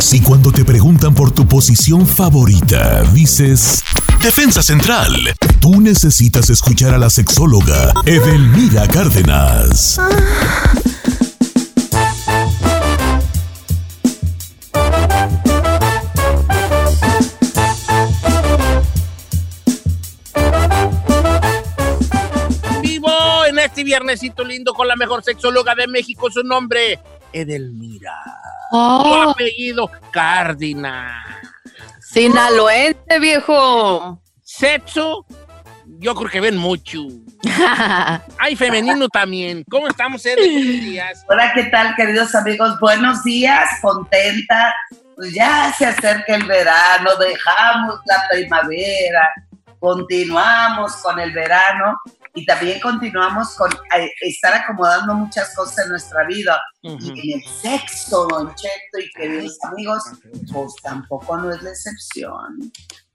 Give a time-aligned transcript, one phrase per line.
[0.00, 3.82] Si cuando te preguntan por tu posición favorita, dices
[4.22, 5.12] Defensa Central,
[5.60, 10.00] tú necesitas escuchar a la sexóloga Edelmira Cárdenas.
[22.80, 27.00] Vivo en este viernesito lindo con la mejor sexóloga de México, su nombre,
[27.32, 28.47] Edelmira.
[28.70, 31.24] Oh, apellido, Cárdenas.
[32.00, 34.20] sinaloense, viejo.
[34.42, 35.24] Sexo,
[35.98, 37.02] yo creo que ven mucho.
[38.38, 39.64] Hay femenino también.
[39.70, 40.36] ¿Cómo estamos, Ede?
[40.36, 41.24] Buenos días.
[41.28, 42.78] Hola, ¿qué tal, queridos amigos?
[42.80, 44.74] Buenos días, contenta.
[45.16, 49.28] Pues ya se acerca el verano, dejamos la primavera,
[49.80, 51.98] continuamos con el verano
[52.34, 56.60] y también continuamos con eh, estar acomodando muchas cosas en nuestra vida.
[56.82, 60.02] Y en el sexo, Don Cheto y queridos amigos,
[60.52, 62.72] pues tampoco no es la excepción.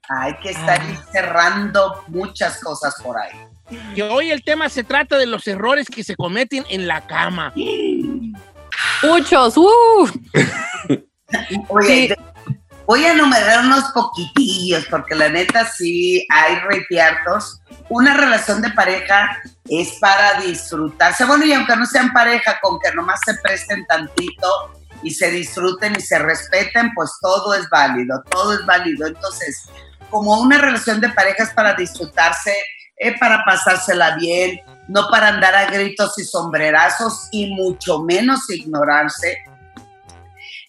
[0.08, 1.04] Hay que estar Ah.
[1.12, 3.32] cerrando muchas cosas por ahí.
[3.94, 7.54] Que hoy el tema se trata de los errores que se cometen en la cama.
[9.02, 10.08] Muchos, uh.
[11.68, 12.14] Oye, Sí.
[12.86, 17.60] Voy a enumerar unos poquitillos, porque la neta sí hay retiartos.
[17.88, 21.24] Una relación de pareja es para disfrutarse.
[21.24, 24.48] Bueno, y aunque no sean pareja, con que nomás se presten tantito
[25.02, 29.06] y se disfruten y se respeten, pues todo es válido, todo es válido.
[29.06, 29.68] Entonces,
[30.10, 32.54] como una relación de pareja es para disfrutarse,
[32.96, 39.38] eh, para pasársela bien, no para andar a gritos y sombrerazos y mucho menos ignorarse.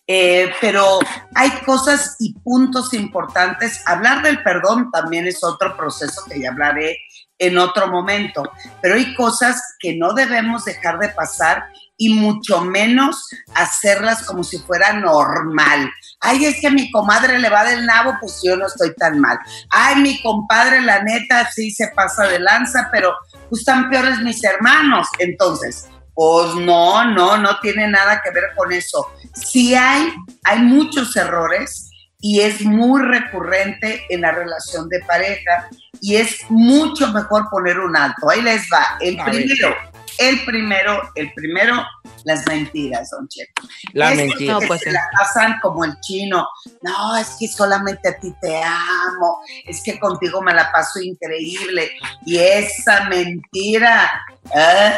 [0.07, 0.99] Eh, pero
[1.33, 3.81] hay cosas y puntos importantes.
[3.85, 6.97] Hablar del perdón también es otro proceso que ya hablaré
[7.37, 8.49] en otro momento,
[8.81, 11.65] pero hay cosas que no debemos dejar de pasar
[11.97, 15.89] y mucho menos hacerlas como si fuera normal.
[16.19, 19.37] Ay, es que mi comadre le va del nabo, pues yo no estoy tan mal.
[19.69, 23.13] Ay, mi compadre, la neta, sí se pasa de lanza, pero
[23.49, 25.07] pues están peores mis hermanos.
[25.19, 29.05] Entonces, pues no, no, no tiene nada que ver con eso.
[29.33, 30.13] Sí hay,
[30.45, 31.84] hay muchos errores
[32.27, 35.69] y es muy recurrente en la relación de pareja
[36.01, 38.31] y es mucho mejor poner un alto.
[38.31, 38.97] Ahí les va.
[38.99, 39.45] El A ver.
[39.45, 39.75] primero,
[40.17, 41.83] el primero, el primero,
[42.23, 43.61] las mentiras, don Cheto.
[43.93, 44.53] La Esos mentira.
[44.53, 46.47] No, pues se la pasan como el chino.
[46.81, 49.37] No, es que solamente a ti te amo.
[49.67, 51.91] Es que contigo me la paso increíble.
[52.25, 54.11] Y esa mentira.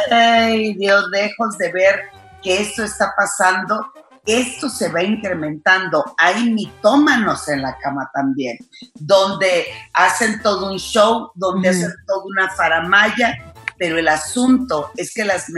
[0.09, 2.03] Ay, Dios, lejos de ver
[2.41, 3.85] que esto está pasando,
[4.27, 6.03] esto se va incrementando.
[6.17, 8.57] Hay mitómanos en la cama también,
[8.95, 11.77] donde hacen todo un show, donde Ujú.
[11.77, 15.49] hacen toda una faramaya, pero el asunto es que las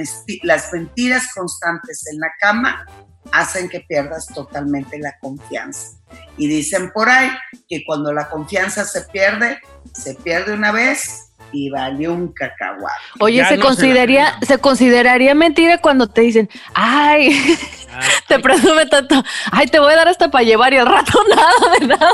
[0.71, 2.85] mentiras constantes en la cama
[3.31, 5.97] hacen que pierdas totalmente la confianza.
[6.37, 7.29] Y dicen por ahí
[7.67, 9.59] que cuando la confianza se pierde,
[9.93, 12.93] se pierde una vez y vale un cacahuate.
[13.19, 17.57] Oye, Ya se no consideraría, se consideraría mentira cuando te dicen, ay,
[17.91, 21.19] Ah, te presume tanto, ay, te voy a dar hasta para llevar y al rato
[21.29, 22.13] nada de nada,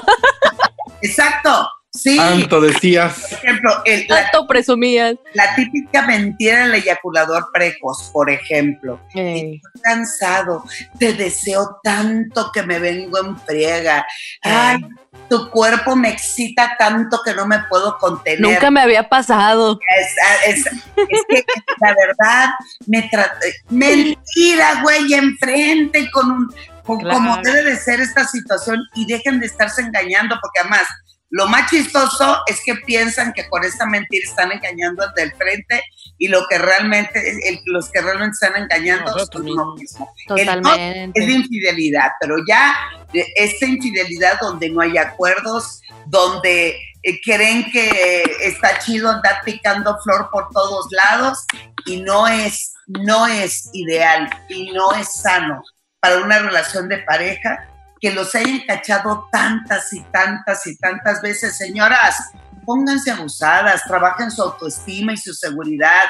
[1.02, 2.18] Exacto, sí.
[2.18, 3.20] Tanto decías.
[3.30, 5.16] Por ejemplo, el- la, tanto presumías.
[5.34, 9.00] la típica mentira del eyaculador precoz, por ejemplo.
[9.10, 10.64] Estoy cansado,
[10.98, 14.06] te deseo tanto que me vengo en friega.
[14.42, 14.78] Ay,
[15.30, 18.40] tu cuerpo me excita tanto que no me puedo contener.
[18.42, 19.80] nunca me había pasado.
[20.46, 21.44] Es, es- es que
[21.80, 22.50] la verdad
[22.88, 23.54] me traté.
[23.70, 26.48] Mentira, güey, enfrente con un.
[26.84, 27.16] con- Claro.
[27.18, 30.84] Como debe de ser esta situación y dejen de estarse engañando, porque además
[31.32, 35.84] lo más chistoso es que piensan que con esta mentira están engañando al del frente
[36.20, 37.20] y lo que realmente,
[37.50, 40.14] el- los que realmente están engañando son uno mismo.
[40.38, 41.20] El no Totalmente.
[41.20, 42.76] es de infidelidad, pero ya
[43.14, 50.30] esta infidelidad donde no hay acuerdos, donde eh, creen que está chido andar picando flor
[50.32, 51.46] por todos lados
[51.86, 55.62] y no es, no es ideal y no es sano
[56.00, 57.70] para una relación de pareja
[58.02, 61.58] que los hayan cachado tantas y tantas y tantas veces.
[61.58, 62.16] Señoras,
[62.66, 66.04] pónganse abusadas, trabajen su autoestima y su seguridad,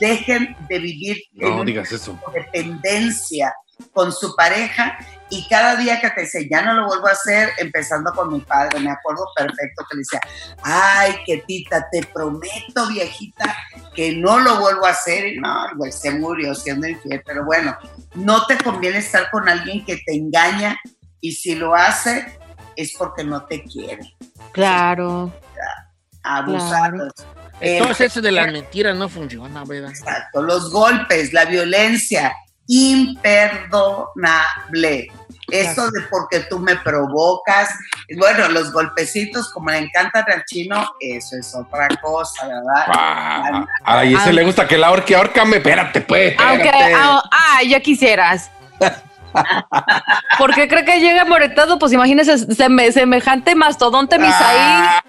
[0.00, 2.18] dejen de vivir en No un digas eso.
[2.34, 3.54] dependencia
[3.92, 4.98] con su pareja
[5.30, 8.40] y cada día que te dice, ya no lo vuelvo a hacer, empezando con mi
[8.40, 10.20] padre, me acuerdo perfecto que le decía,
[10.62, 13.56] ay, que tita, te prometo, viejita,
[13.94, 17.76] que no lo vuelvo a hacer, y no, güey, se murió siendo infiel, pero bueno,
[18.14, 20.76] no te conviene estar con alguien que te engaña
[21.20, 22.38] y si lo hace
[22.74, 24.16] es porque no te quiere.
[24.52, 25.32] Claro.
[26.24, 27.12] Abusados.
[27.60, 29.90] Eh, Entonces eso de las mentiras no funciona, ¿verdad?
[29.90, 32.34] Exacto, los golpes, la violencia,
[32.70, 35.08] imperdonable.
[35.50, 37.70] Eso de porque tú me provocas.
[38.16, 42.84] Bueno, los golpecitos, como le encantan al chino, eso es otra cosa, ¿verdad?
[42.86, 46.36] Ah, a ese le gusta que la ahorque, ahorcame, espérate, pues.
[46.38, 48.48] Aunque, ah, ah, ya quisieras.
[50.38, 51.78] ¿Por qué cree que llega moretado?
[51.80, 54.56] Pues imagínese seme- semejante mastodonte Misaí.
[54.58, 55.02] Ah,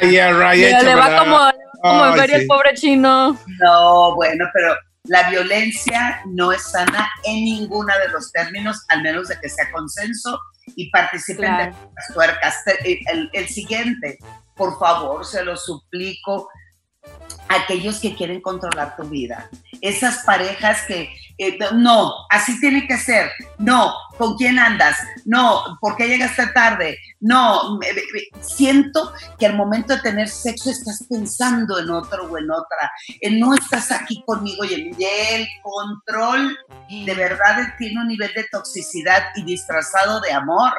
[0.00, 1.38] yeah, right, Le- va como,
[1.82, 2.42] como en Ay, feria sí.
[2.42, 3.36] el pobre chino.
[3.60, 9.28] No, bueno, pero la violencia no es sana en ninguno de los términos, al menos
[9.28, 10.40] de que sea consenso
[10.76, 11.74] y participen Claro.
[11.76, 12.64] de las tuercas.
[12.64, 14.18] Te- El, el siguiente,
[14.54, 16.48] por favor, se lo suplico,
[17.48, 19.50] aquellos que quieren controlar tu vida,
[19.80, 21.12] esas parejas que,
[21.48, 24.96] eh, no, así tiene que ser, no, ¿con quién andas?
[25.24, 26.98] No, ¿por qué llegaste tarde?
[27.20, 32.24] No, me- me- me- siento que al momento de tener sexo estás pensando en otro
[32.30, 32.90] o en otra,
[33.32, 34.96] no estás aquí conmigo y el-
[35.62, 36.56] control
[36.90, 40.72] de verdad tiene un nivel de toxicidad y disfrazado de amor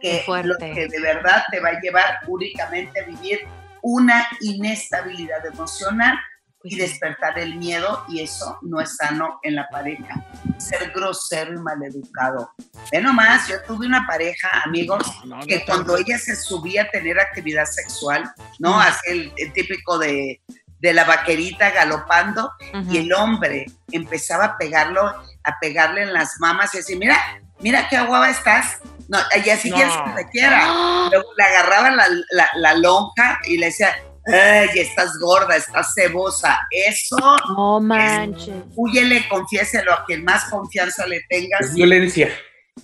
[0.00, 3.40] que lo que de verdad te va a llevar únicamente a vivir
[3.82, 6.16] una inestabilidad emocional
[6.64, 10.24] y despertar el miedo y eso no es sano en la pareja.
[10.58, 12.50] Ser grosero y maleducado.
[12.90, 15.98] Ve nomás, yo tuve una pareja, amigos, No, no, que no, cuando no.
[15.98, 18.24] ella se subía a tener actividad sexual,
[18.58, 18.76] ¿no?
[18.76, 18.80] Mm.
[18.80, 20.40] Así el, el típico de,
[20.80, 22.92] de la vaquerita galopando Ujú.
[22.92, 25.06] y el hombre empezaba a pegarlo,
[25.44, 27.16] a pegarle en las mamas y decir, mira,
[27.60, 28.78] mira qué guapa estás.
[29.08, 29.76] No, y así No.
[29.76, 30.58] quieres que te quiera.
[30.64, 31.08] ¡Ah!
[31.12, 33.94] Luego le agarraba la, la- la lonja y le decía,
[34.26, 36.58] ay, estás gorda, estás cebosa.
[36.70, 37.16] Eso,
[37.56, 38.54] No manches.
[38.74, 41.60] huyele, confiéselo a quien más confianza le tengas.
[41.60, 42.30] Es violencia.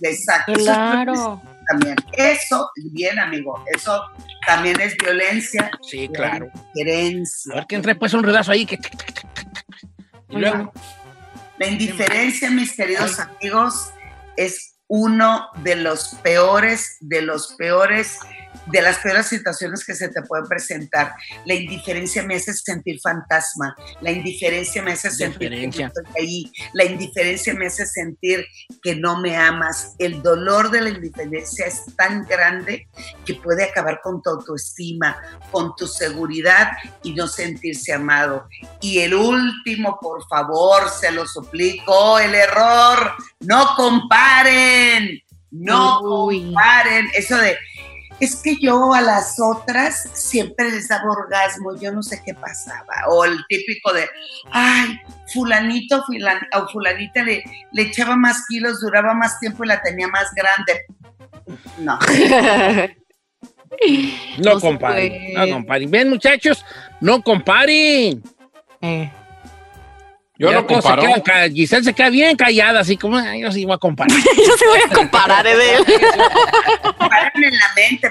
[0.01, 0.51] Exacto.
[0.53, 1.41] Eso es Claro.
[1.69, 1.95] también.
[2.13, 4.01] Eso, bien, amigo, eso
[4.47, 5.69] también es violencia.
[5.81, 6.47] Sí, claro.
[6.53, 7.55] A Indiferencia.
[7.55, 8.79] ver que entre pues un redazo ahí que.
[10.29, 10.71] Y luego.
[11.59, 13.91] La indiferencia, mis queridos amigos,
[14.35, 18.17] es uno de los peores, de los peores,
[18.67, 21.13] de las peores situaciones que se te pueden presentar.
[21.45, 26.51] La indiferencia me hace sentir fantasma, la indiferencia me hace sentir que no estoy ahí,
[26.73, 28.45] la indiferencia me hace sentir
[28.81, 29.95] que no me amas.
[29.99, 32.87] El dolor de la indiferencia es tan grande
[33.25, 35.17] que puede acabar con tu autoestima,
[35.51, 36.71] con tu seguridad
[37.03, 38.47] y no sentirse amado.
[38.81, 45.21] Y el último, por favor, se lo suplico, el error, no comparen,
[45.51, 46.43] no Uy.
[46.43, 47.09] comparen.
[47.13, 47.57] Eso de,
[48.19, 52.93] es que yo a las otras siempre les daba orgasmo, yo no sé qué pasaba.
[53.09, 54.07] O el típico de,
[54.51, 54.99] ay,
[55.33, 60.07] fulanito fulan- o fulanita le, le echaba más kilos, duraba más tiempo y la tenía
[60.07, 60.85] más grande.
[61.79, 61.97] No.
[64.37, 65.33] No comparen.
[65.33, 65.91] No comparen.
[65.91, 66.63] Ven, muchachos,
[67.01, 68.21] no comparen.
[68.81, 69.11] Eh.
[70.37, 73.65] Yo Ya no quedan ca- Giselle se queda bien callada, así como, "Ay, yo sí
[73.65, 74.17] voy a comparar.
[74.37, 75.53] Yo sí voy a comparar eh,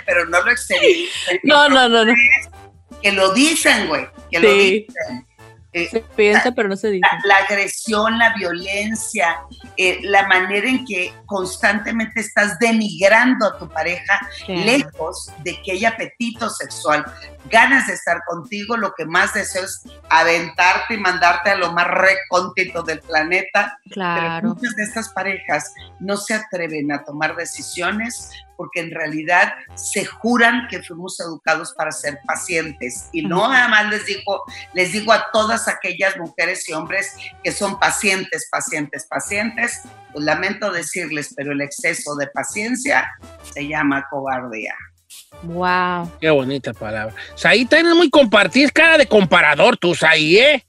[0.07, 1.09] pero no lo exterior.
[1.43, 2.13] No, no, no, no.
[3.03, 4.87] Que lo dicen, güey, que lo Sí.
[4.87, 5.27] dicen.
[5.75, 7.01] Eh, Se piensa, pero no se dice.
[7.25, 9.39] la, la agresión, la violencia,
[9.79, 15.89] eh, la manera en que constantemente estás denigrando a tu pareja, lejos de que haya
[15.89, 17.03] apetito sexual,
[17.51, 21.87] ganas de estar contigo, lo que más deseo es aventarte y mandarte a lo más
[21.89, 23.79] recóndito del planeta.
[23.85, 24.49] Pero Claro.
[24.55, 30.69] muchas de estas parejas no se atreven a tomar decisiones porque en realidad se juran
[30.69, 33.09] que fuimos educados para ser pacientes.
[33.13, 33.53] Y no Ujú.
[33.53, 38.49] nada más les digo, les digo a todas aquellas mujeres y hombres que son pacientes,
[38.51, 39.81] pacientes, pacientes,
[40.13, 43.11] pues lamento decirles, pero el exceso de paciencia
[43.53, 44.75] se llama cobardía.
[45.43, 46.11] Wow.
[46.21, 47.15] Qué bonita palabra.
[47.35, 50.65] Saí, tienes muy compartir, cara de comparador tú, Saí, ¿eh?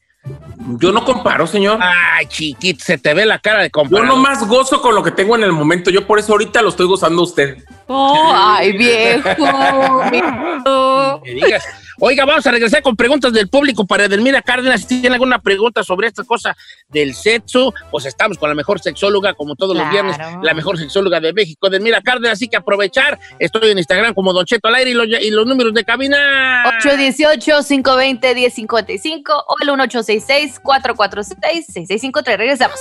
[0.80, 1.80] Yo no comparo, señor.
[1.82, 4.08] Ay, chiquito, se te ve la cara de Yo comparador.
[4.08, 5.92] nomás gozo con lo que tengo en el momento.
[5.92, 7.58] Yo por eso ahorita lo estoy gozando a usted.
[7.88, 9.30] Oh, ay, viejo.
[10.12, 11.22] viejo.
[11.26, 11.66] Me digas.
[12.00, 14.82] Oiga, vamos a regresar con preguntas del público para Edelmira Cárdenas.
[14.82, 16.56] Si tiene alguna pregunta sobre esta cosa
[16.90, 21.20] del sexo, pues estamos con la mejor sexóloga, como todos los viernes, la mejor sexóloga
[21.20, 22.34] de México, Edelmira Cárdenas.
[22.34, 23.20] Así que aprovechar.
[23.40, 26.64] Estoy en Instagram como Don Cheto al aire y los, y los números de cabina.
[26.84, 32.38] 818-520-1055 o el 1866-446-6653.
[32.38, 32.80] Regresamos.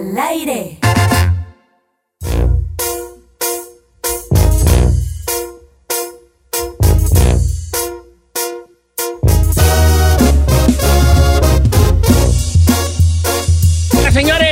[0.00, 0.79] Al aire.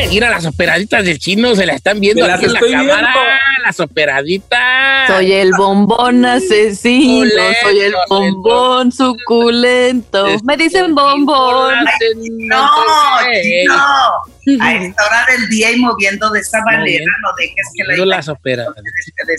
[0.09, 2.83] Mira, las operaditas del chino se la están viendo aquí en la cámara.
[2.83, 3.21] viendo.
[3.65, 5.07] Las operaditas.
[5.09, 10.27] Soy el bombón asesino, Suculento, soy el bombón suculento.
[10.45, 11.75] Me dicen bombón.
[12.47, 12.71] No,
[13.67, 14.63] no.
[14.63, 18.29] A esta hora del día y moviendo de esa manera, no dejes que la las
[18.31, 18.75] operadas.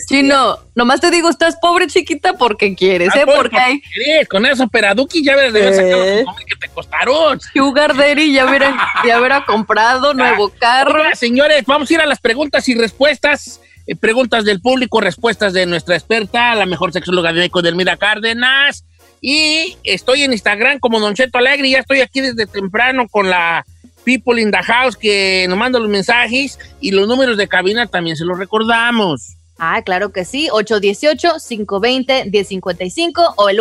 [0.08, 3.24] Chino, nomás te digo, estás pobre chiquita porque quieres, Ah, ¿eh?
[3.26, 3.82] Porque hay
[4.30, 6.24] Con esos operaduquis ya debes de sacar Eh.
[6.24, 7.40] los que te costaron.
[7.52, 11.00] Sugar Daddy, ya hubiera comprado nuevo carro.
[11.00, 13.60] Oiga, señores, vamos a ir a las preguntas y respuestas.
[13.86, 18.84] Eh, preguntas del público, respuestas de nuestra experta, la mejor sexóloga de México, Delmira Cárdenas.
[19.20, 21.66] Y estoy en Instagram como Don Cheto Alegre.
[21.66, 23.66] y Ya estoy aquí desde temprano con la
[24.04, 28.16] People in the House que nos manda los mensajes y los números de cabina también
[28.16, 29.36] se los recordamos.
[29.58, 30.48] Ah, claro que sí.
[30.52, 33.60] 818-520-1055 o el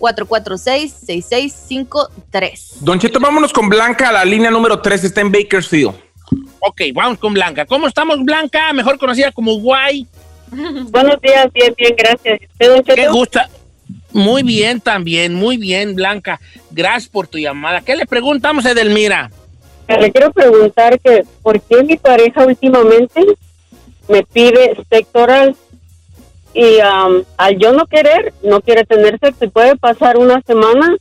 [0.00, 2.80] 1866-446-6653.
[2.80, 5.92] Don Cheto, vámonos con Blanca, la línea número 3 está en Bakersfield.
[6.60, 7.66] Ok, vamos con Blanca.
[7.66, 8.72] ¿Cómo estamos, Blanca?
[8.72, 10.06] Mejor conocida como Guay.
[10.50, 12.40] Buenos días, bien, bien, gracias.
[12.50, 13.48] ¿Usted, don ¿Qué gusta?
[14.12, 16.40] Muy bien también, muy bien, Blanca.
[16.70, 17.80] Gracias por tu llamada.
[17.80, 19.30] ¿Qué le preguntamos a Edelmira?
[19.88, 23.24] Le quiero preguntar que por qué mi pareja últimamente
[24.08, 25.56] me pide sexo oral
[26.54, 30.96] y am, al yo no querer, no quiere tener sexo y puede pasar una semana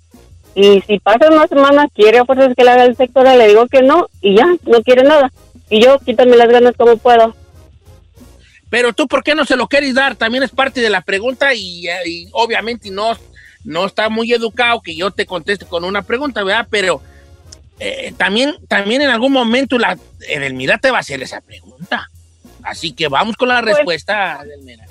[0.56, 3.48] y si pasa una semana quiere a fuerzas que le haga el sexo oral, le
[3.48, 5.32] digo que no y ya, no quiere nada.
[5.70, 7.36] Y yo quítame las ganas como puedo.
[8.70, 10.16] Pero tú, ¿por qué no se lo quieres dar?
[10.16, 13.18] También es parte de la pregunta y, eh, y obviamente no,
[13.64, 16.68] no está muy educado que yo te conteste con una pregunta, ¿verdad?
[16.70, 17.02] Pero
[17.80, 22.10] eh, también, también en algún momento la Edelmira te va a hacer esa pregunta.
[22.64, 24.86] Así que vamos con la Pues- respuesta, Edelmira.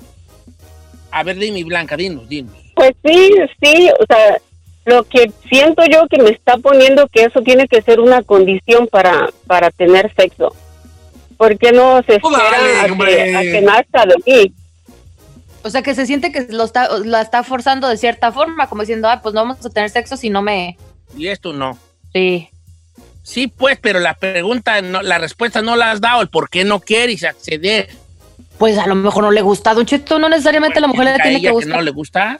[1.11, 2.53] A ver, dime, Blanca, dinos, dinos.
[2.75, 4.37] Pues sí, sí, o sea,
[4.85, 8.87] lo que siento yo que me está poniendo que eso tiene que ser una condición
[8.87, 10.55] para, para tener sexo.
[11.37, 13.35] ¿Por qué no se Pues espera dale, a, que, hombre.
[13.35, 14.53] a que nazca de mí?
[15.63, 18.81] O sea, que se siente que lo está, la está forzando de cierta forma, como
[18.81, 20.77] diciendo, ah, pues no vamos a tener sexo si no me...
[21.17, 21.77] Y esto no.
[22.13, 22.49] Sí.
[23.23, 26.63] Sí, pues, pero la pregunta, no, la respuesta no la has dado, el por qué
[26.63, 27.89] no quieres acceder.
[28.59, 31.11] Pues a lo mejor no le gusta, Don Cheto, no necesariamente a la mujer le
[31.11, 31.75] ¿A tiene que gustar.
[31.77, 32.39] no le gusta?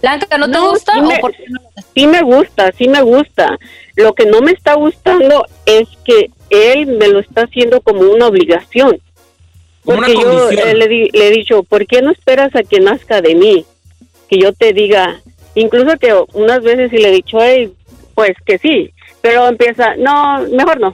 [0.00, 0.92] Blanca, ¿no, te No, gusta?
[0.92, 1.60] sí ¿O me- por qué no?
[1.94, 3.58] Sí me gusta, sí me gusta.
[3.96, 8.26] Lo que no me está gustando es que él me lo está haciendo como una
[8.26, 8.98] obligación.
[9.84, 12.62] Como una Porque yo eh, le, di- le he dicho, ¿por qué no esperas a
[12.62, 13.64] que nazca de mí?
[14.28, 15.20] Que yo te diga,
[15.54, 17.72] incluso que unas veces sí le he dicho, hey,
[18.14, 18.92] pues que sí,
[19.22, 20.92] pero empieza, no, mejor no.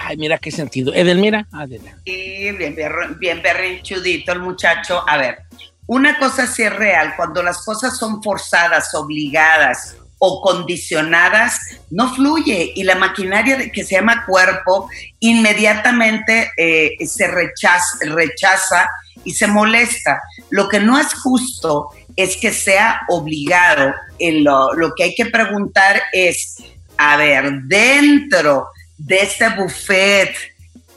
[0.00, 0.94] Ay, mira qué sentido.
[0.94, 2.00] Edelmira, adelante.
[2.06, 2.76] Sí, bien,
[3.18, 5.02] bien berrinchudito el muchacho.
[5.08, 5.38] A ver,
[5.86, 11.58] una cosa sí es real, cuando las cosas son forzadas, obligadas o condicionadas,
[11.90, 14.88] no fluye y la maquinaria que se llama cuerpo
[15.20, 18.88] inmediatamente eh, se rechaza, rechaza
[19.24, 20.20] y se molesta.
[20.50, 23.94] Lo que no es justo es que sea obligado.
[24.18, 26.56] En lo, lo que hay que preguntar es,
[26.96, 30.34] a ver, dentro de este buffet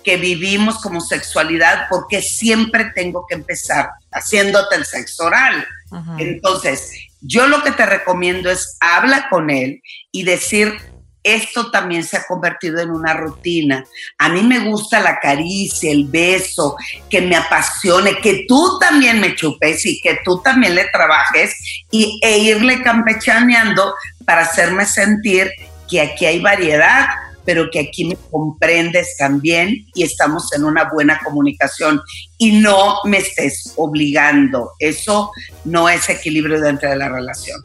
[0.03, 5.65] que vivimos como sexualidad, porque siempre tengo que empezar haciéndote el sexo oral.
[5.91, 6.15] Ajá.
[6.17, 6.91] Entonces,
[7.22, 9.81] yo lo que te recomiendo es habla con él
[10.12, 10.79] y decir,
[11.24, 13.86] esto también se ha convertido en una rutina.
[14.17, 16.75] A mí me gusta la caricia, el beso,
[17.10, 21.55] que me apasione, que tú también me chupes y que tú también le trabajes
[21.91, 23.93] y, e irle campechaneando
[24.25, 25.51] para hacerme sentir
[25.89, 27.08] que aquí hay variedad,
[27.45, 32.01] pero que aquí me comprendes también y estamos en una buena comunicación
[32.38, 34.71] y no me estés obligando.
[34.79, 35.31] Eso
[35.65, 37.60] no es equilibrio dentro de la relación.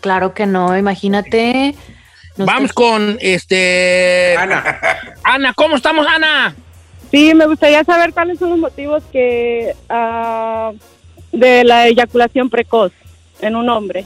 [0.00, 1.74] Claro que no, imagínate.
[2.36, 4.36] No Vamos sé- con este.
[4.38, 4.78] Ana.
[5.24, 6.54] Ana, ¿cómo estamos, Ana?
[7.10, 10.72] Sí, me gustaría saber cuáles son los motivos que ah,
[11.32, 12.92] de la eyaculación precoz
[13.40, 14.04] en un hombre.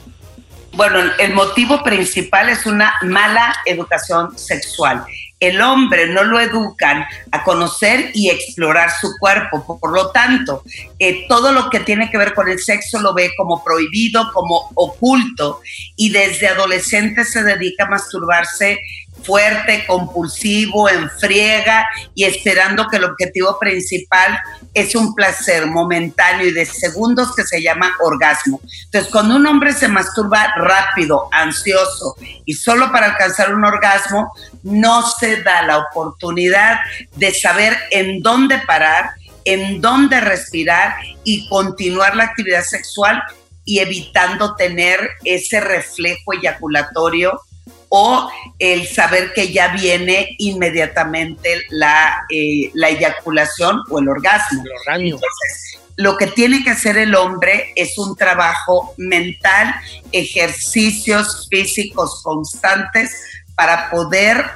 [0.73, 5.05] Bueno, el motivo principal es una mala educación sexual.
[5.41, 9.79] El hombre no lo educan a conocer y explorar su cuerpo.
[9.81, 10.63] Por lo tanto,
[10.99, 14.71] eh, todo lo que tiene que ver con el sexo lo ve como prohibido, como
[14.75, 15.61] oculto,
[15.97, 18.79] y desde adolescente se dedica a masturbarse
[19.23, 24.39] fuerte, compulsivo, en friega y esperando que el objetivo principal
[24.75, 28.61] es un placer momentáneo y de segundos que se llama orgasmo.
[28.85, 35.03] Entonces, cuando un hombre se masturba rápido, ansioso y solo para alcanzar un orgasmo, no
[35.03, 36.79] se da la oportunidad
[37.17, 39.11] de saber en dónde parar,
[39.45, 43.23] en dónde respirar y continuar la actividad sexual
[43.65, 47.41] y evitando tener ese reflejo eyaculatorio
[47.89, 54.63] o el saber que ya viene inmediatamente la, eh, la eyaculación o el orgasmo.
[54.65, 55.07] El orgasmo.
[55.07, 59.75] Entonces, lo que tiene que hacer el hombre es un trabajo mental,
[60.13, 63.23] ejercicios físicos constantes
[63.55, 64.47] para poder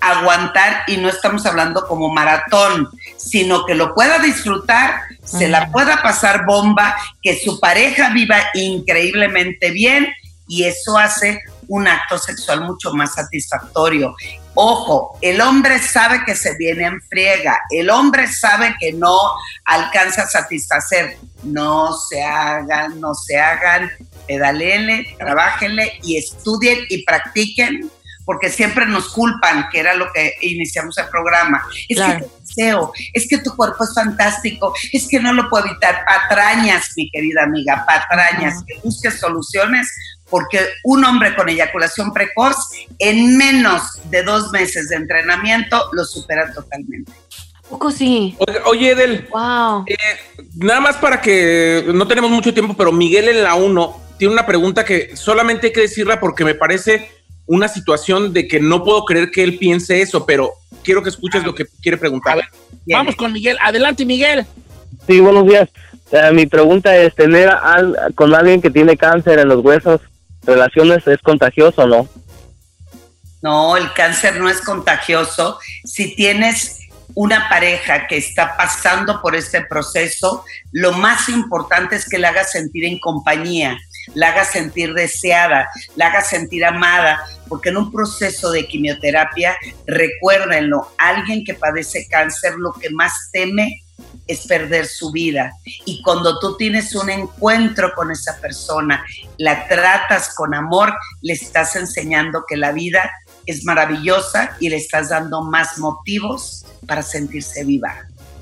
[0.00, 6.02] aguantar y no estamos hablando como maratón, sino que lo pueda disfrutar, se la pueda
[6.02, 10.08] pasar bomba, que su pareja viva increíblemente bien
[10.48, 14.14] y eso hace un acto sexual mucho más satisfactorio.
[14.54, 19.16] Ojo, el hombre sabe que se viene en friega, el hombre sabe que no
[19.64, 21.16] alcanza a satisfacer.
[21.44, 23.90] No se hagan, no se hagan,
[24.26, 27.88] pedalele, trabajenle y estudien y practiquen
[28.28, 31.64] porque siempre nos culpan, que era lo que iniciamos el programa.
[31.88, 32.18] Es Claro.
[32.18, 36.04] que te deseo, es que tu cuerpo es fantástico, es que no lo puedo evitar.
[36.04, 39.88] Patrañas, mi querida amiga, patrañas, que busques soluciones,
[40.30, 42.56] porque un hombre con eyaculación precoz,
[42.98, 47.12] en menos de dos meses de entrenamiento, lo supera totalmente.
[47.68, 48.36] poco sí?
[48.66, 49.84] Oye, Edel, Wow.
[49.86, 49.96] eh,
[50.56, 54.46] nada más para que no tenemos mucho tiempo, pero Miguel en la 1 tiene una
[54.46, 57.10] pregunta que solamente hay que decirla porque me parece
[57.46, 61.44] una situación de que no puedo creer que él piense eso, pero quiero que escuches
[61.44, 62.32] lo que quiere preguntar.
[62.32, 62.44] A ver,
[62.90, 63.58] Vamos con Miguel.
[63.62, 64.46] Adelante, Miguel.
[65.06, 65.68] Sí, buenos días.
[66.10, 70.00] Eh, mi pregunta es, ¿tener al- con alguien que tiene cáncer en los huesos
[70.48, 72.08] relaciones es contagioso o no?
[73.42, 75.60] No, el cáncer no es contagioso.
[75.84, 76.80] Si tienes
[77.14, 82.52] una pareja que está pasando por este proceso, lo más importante es que la hagas
[82.52, 83.78] sentir en compañía,
[84.14, 90.88] la hagas sentir deseada, la hagas sentir amada, porque en un proceso de quimioterapia, recuérdenlo,
[90.98, 93.82] alguien que padece cáncer lo que más teme
[94.28, 95.52] es perder su vida.
[95.84, 99.04] Y cuando tú tienes un encuentro con esa persona,
[99.38, 103.10] la tratas con amor, le estás enseñando que la vida
[103.46, 107.94] es maravillosa y le estás dando más motivos para sentirse viva.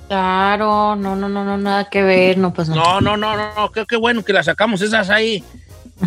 [0.09, 2.75] Claro, no, no, no, no, nada que ver, no, pues no.
[2.77, 3.73] No, no, no, no, no.
[3.73, 5.43] Qué, qué bueno que la sacamos esas ahí.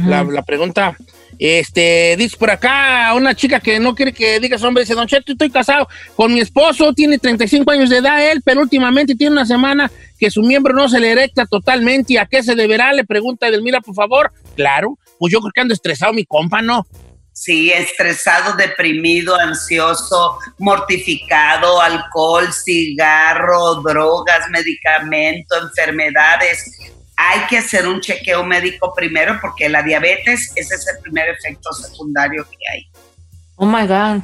[0.06, 0.96] La pregunta.
[1.40, 5.32] Este, dice por acá una chica que no quiere que digas hombre, dice, Don Cheto,
[5.32, 9.46] estoy casado con mi esposo, tiene 35 años de edad él, pero últimamente tiene una
[9.46, 12.14] semana que su miembro no se le erecta totalmente.
[12.14, 12.92] ¿Y a qué se deberá?
[12.92, 14.34] Le pregunta Edelmira, por favor.
[14.56, 16.86] Claro, pues yo creo que ando estresado mi compa, ¿no?
[17.32, 26.99] Sí, estresado, deprimido, ansioso, mortificado, alcohol, cigarro, drogas, medicamento, enfermedades.
[27.22, 31.70] Hay que hacer un chequeo médico primero porque la diabetes ese es el primer efecto
[31.74, 32.88] secundario que hay.
[33.58, 34.24] Oh my God.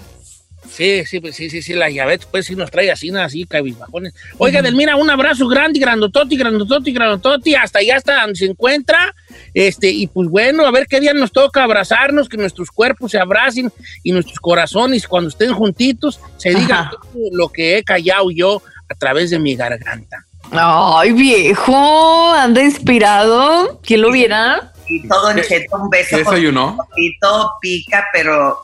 [0.69, 4.13] Sí, sí, pues sí, sí, sí, la diabetes pues sí nos trae así, así, cabizbajones.
[4.37, 9.13] Oiga, Delmira, un abrazo grande, grandototi, grandototi, grandototi, hasta allá hasta donde se encuentra.
[9.53, 13.19] Este, y pues bueno, a ver qué día nos toca abrazarnos, que nuestros cuerpos se
[13.19, 16.89] abracen y nuestros corazones cuando estén juntitos se digan
[17.31, 20.25] lo que he callado yo a través de mi garganta.
[20.51, 23.79] Ay, viejo, anda inspirado.
[23.83, 24.71] ¿Quién lo viera?
[24.87, 26.77] Y todo en cheto, un beso ¿Qué con desayunó?
[26.77, 28.59] poquito, pica, pero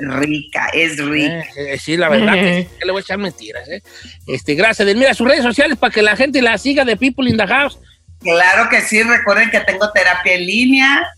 [0.00, 1.40] rica, es rica.
[1.40, 3.82] Eh, eh, sí, la verdad que, que le voy a echar mentiras, ¿eh?
[4.26, 7.36] Este, gracias, Delmira, sus redes sociales para que la gente la siga de People in
[7.36, 7.78] the House.
[8.20, 11.12] Claro que sí, recuerden que tengo terapia en línea,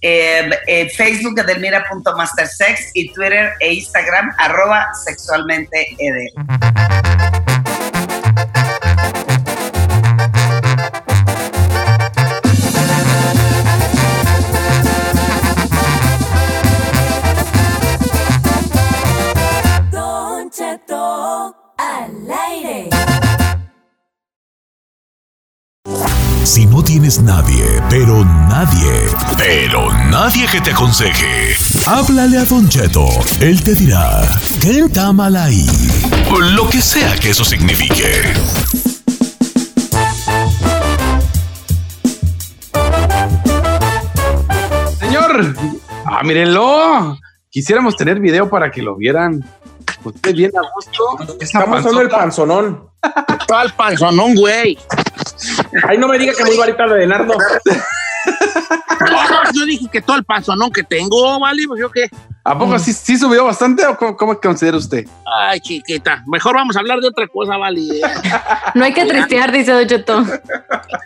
[0.00, 6.30] eh, eh, Facebook edelmira.mastersex y Twitter e Instagram arroba sexualmente edel.
[26.46, 28.92] Si no tienes nadie, pero nadie,
[29.36, 31.56] pero nadie que te aconseje,
[31.86, 33.04] háblale a Don Cheto.
[33.40, 34.22] Él te dirá,
[34.62, 35.66] ¿qué está mal ahí?
[36.54, 38.22] Lo que sea que eso signifique.
[45.00, 45.56] Señor,
[46.04, 47.18] ah, mírenlo.
[47.50, 49.44] Quisiéramos tener video para que lo vieran.
[50.14, 51.36] Usted bien a gusto.
[51.40, 52.18] Estamos usando el panzota.
[52.54, 52.90] panzonón.
[53.46, 54.78] Tal panzonón, güey.
[55.88, 57.34] Ay, no me diga que muy varita de Nardo.
[59.00, 61.62] No, no, yo dije que todo el panzonón que tengo, ¿vale?
[61.68, 62.08] Pues yo qué.
[62.44, 65.04] ¿A poco sí, sí subió bastante o cómo, cómo considera usted?
[65.38, 66.22] Ay, chiquita.
[66.26, 67.82] Mejor vamos a hablar de otra cosa, ¿vale?
[68.74, 70.24] No hay que tristear, dice Don Cheto.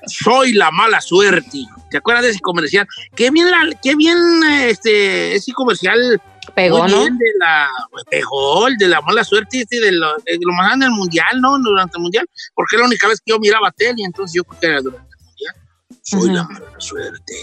[0.07, 1.65] Soy la mala suerte.
[1.91, 2.87] ¿Te acuerdas de ese comercial?
[3.17, 4.19] Qué bien, la- qué bien
[4.63, 6.21] este, ese comercial.
[6.55, 6.99] Pegó, muy ¿no?
[7.01, 7.69] bien de la,
[8.11, 11.41] pegó el de la mala suerte, este, de lo, de lo más grande del mundial,
[11.41, 11.59] ¿no?
[11.59, 12.27] Durante el mundial.
[12.55, 15.15] Porque era la única vez que yo miraba tele, entonces yo creo que era durante
[15.19, 15.55] el mundial.
[16.03, 17.35] Soy la mala suerte.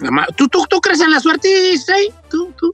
[0.00, 2.12] La ma- ¿Tú, tú, ¿Tú crees en la suerte, Say?
[2.30, 2.72] ¿Tú, tú?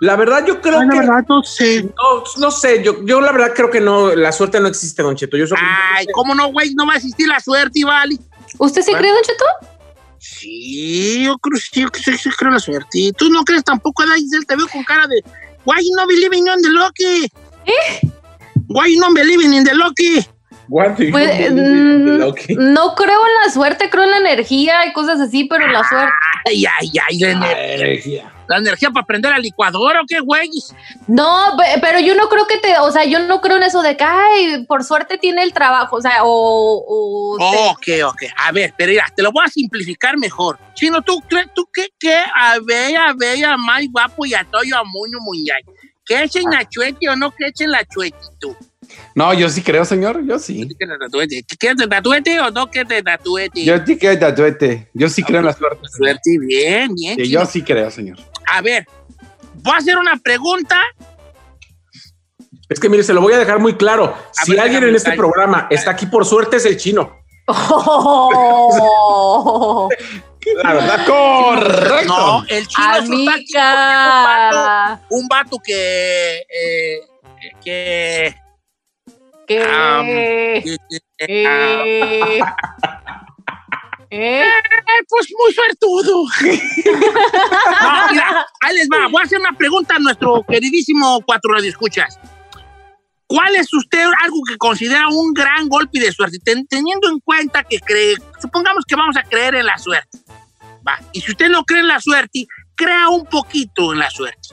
[0.00, 0.98] La verdad, yo creo Ay, la que.
[1.00, 1.82] verdad, no sé.
[1.84, 5.16] No, no sé, yo, yo la verdad creo que no, la suerte no existe, Don
[5.16, 5.36] Cheto.
[5.38, 6.74] Yo soy- Ay, ¿cómo no, güey?
[6.74, 8.18] No va a existir la suerte, Vali.
[8.58, 9.44] ¿Usted sí cree, Don Cheto?
[10.26, 12.98] Sí, yo creo, sí, yo sí, sí creo en la suerte.
[12.98, 14.44] ¿Y ¿Tú no crees tampoco, ¿verdad, Giselle?
[14.46, 15.22] Te veo con cara de,
[15.64, 17.24] why you not believing in the lucky?
[17.66, 18.08] ¿Eh?
[18.68, 20.26] Why you not believing in the lucky?
[20.68, 21.54] What do you Pues, mm,
[22.04, 22.54] the lucky?
[22.56, 26.12] no creo en la suerte, creo en la energía y cosas así, pero la suerte.
[26.44, 28.32] Ay, ay, ay, la, ener- Energía.
[28.48, 30.48] La energía para prender la licuadora, ¿o qué, güey?
[31.08, 33.82] No, pe- pero yo no creo que te, o sea, yo no creo en eso
[33.82, 36.84] de que, ay, por suerte tiene el trabajo, o sea, o...
[36.86, 38.22] o te- Ok, ok.
[38.36, 40.58] A ver, pero mira, te lo voy a simplificar mejor.
[40.74, 42.16] Chino, ¿tú crees, tú qué, qué?
[42.34, 45.62] A ver, a ver, a más guapo y a toyo, a muño, muñay.
[46.04, 48.56] ¿Que echen la chuete o no que echen la chuete tú?
[49.14, 50.24] No, yo sí creo, señor.
[50.26, 50.68] Yo sí.
[50.78, 51.44] ¿Que te tatuete?
[51.58, 53.64] ¿Quieres te tatuete o no que te tatuete?
[53.64, 54.88] Yo sí creo, tatuete.
[54.94, 55.88] Yo sí creo en la suerte.
[55.88, 57.18] Suerte, bien, bien.
[57.18, 58.18] Yo sí creo, señor.
[58.52, 58.86] A ver,
[59.54, 60.82] voy a hacer una pregunta.
[62.68, 64.14] Es que mire, se lo voy a dejar muy claro.
[64.32, 67.16] si ver, alguien en este programa está aquí por suerte, es el chino.
[67.48, 68.68] Oh,
[70.62, 71.06] La verdad.
[71.06, 72.06] Correcto.
[72.06, 73.02] No, el chino amiga.
[73.02, 77.00] es un vato, un vato que, eh,
[77.62, 78.34] que,
[79.46, 80.64] ¿Qué?
[81.18, 82.40] Eh.
[84.10, 84.44] ¿Eh?
[85.08, 86.24] Pues muy suertudo.
[87.82, 89.08] no, mira, ahí les va.
[89.10, 92.18] Voy a hacer una pregunta a nuestro queridísimo cuatro radioescuchas.
[93.26, 96.38] ¿Cuál es usted algo que considera un gran golpe de suerte?
[96.44, 100.18] Ten- teniendo en cuenta que cree, supongamos que vamos a creer en la suerte.
[100.86, 101.00] Va.
[101.12, 104.50] Y si usted no cree en la suerte, crea un poquito en la suerte.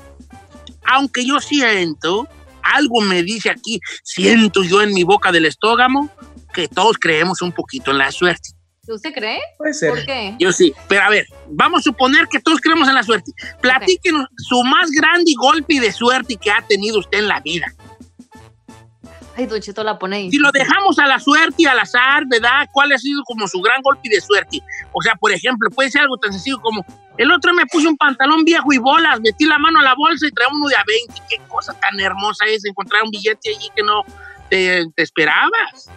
[0.86, 2.28] Aunque yo siento,
[2.64, 6.10] algo me dice aquí, siento yo en mi boca del estómago,
[6.54, 8.50] que todos creemos un poquito en la suerte.
[8.88, 9.40] ¿Usted cree?
[9.58, 9.92] Puede ser.
[9.92, 10.36] ¿Por qué?
[10.40, 13.32] Yo sí, pero a ver, vamos a suponer que todos creemos en la suerte.
[13.62, 17.74] Platíquenos su más grande golpe de suerte que ha tenido usted en la vida.
[19.36, 20.30] Ay, Don Cheto la pone ahí.
[20.30, 22.70] Si lo dejamos a la suerte y al azar, ¿verdad?
[22.72, 24.60] ¿Cuál ha sido como su gran golpe de suerte?
[24.92, 26.86] O sea, por ejemplo, puede ser algo tan sencillo como
[27.18, 30.28] el otro me puse un pantalón viejo y bolas, metí la mano a la bolsa
[30.28, 31.22] y traía uno de a 20.
[31.30, 34.04] Qué cosa tan hermosa es encontrar un billete allí que no
[34.50, 35.90] te, te esperabas.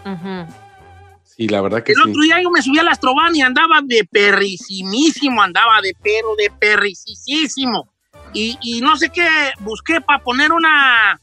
[1.24, 2.08] Sí, la verdad que El sí.
[2.10, 6.34] otro día yo me subí a la Astroban y andaba de perrisimísimo, andaba de perro,
[6.36, 7.88] de perricisísimo.
[8.32, 9.26] Y, y no sé qué,
[9.60, 11.20] busqué para poner una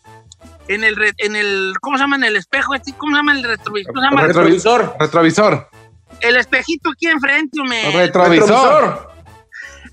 [0.68, 2.16] en el, re- en el, ¿cómo se llama?
[2.18, 3.94] En el espejo, este, ¿cómo se llama el retrovisor?
[4.16, 4.96] Retrovisor.
[5.00, 5.70] Retrovisor.
[6.22, 9.10] El espejito aquí enfrente, me Retrovisor.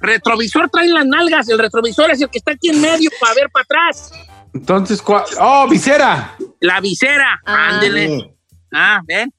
[0.01, 3.49] retrovisor trae las nalgas, el retrovisor es el que está aquí en medio para ver
[3.51, 4.13] para atrás.
[4.55, 5.25] Entonces, ¿cuál?
[5.41, 6.37] ¡Oh, visera!
[6.61, 7.69] La visera, Ah.
[7.71, 8.35] ándele.
[8.73, 9.33] Ah, ven.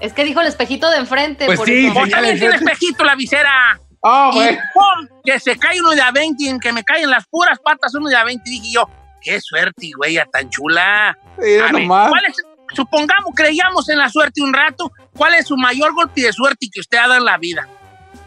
[0.00, 1.46] Es que dijo el espejito de enfrente.
[1.46, 1.94] Pues por sí, eso.
[1.94, 3.50] Señala también tiene espejito la visera.
[4.00, 4.58] ¡Oh, Y güey!
[4.74, 5.18] ¡pum!
[5.24, 7.94] que se cae uno de a 20 y en que me caen las puras patas
[7.94, 8.48] uno de a 20.
[8.48, 8.88] Dije yo,
[9.28, 11.16] qué suerte, güey, tan chula.
[11.38, 12.08] Mira nomás.
[12.08, 12.36] ¿cuál es-
[12.74, 16.80] supongamos, creíamos en la suerte un rato, ¿cuál es su mayor golpe de suerte que
[16.80, 17.68] usted ha dado en la vida?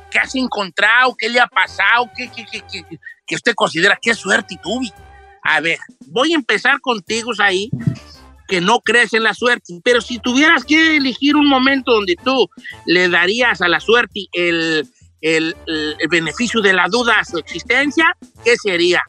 [0.09, 1.15] ¿Qué has encontrado?
[1.17, 2.09] ¿Qué le ha pasado?
[2.15, 2.85] ¿Qué, qué, qué, qué-
[3.25, 4.87] que usted considera qué suerte tuve?
[5.43, 7.69] A ver, voy a empezar contigo ahí,
[8.47, 12.49] que no crees en la suerte, pero si tuvieras que elegir un momento donde tú
[12.85, 14.85] le darías a la suerte el,
[15.21, 19.01] el- el- el beneficio de la duda a su existencia, ¿qué sería?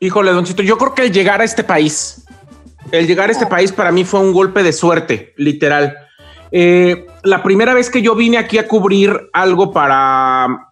[0.00, 2.24] Híjole, Don Chito, yo creo que el llegar a este país,
[2.92, 5.96] el llegar a este país para mí fue un golpe de suerte, literal.
[6.50, 10.70] Eh, la primera vez que yo vine aquí a cubrir algo para,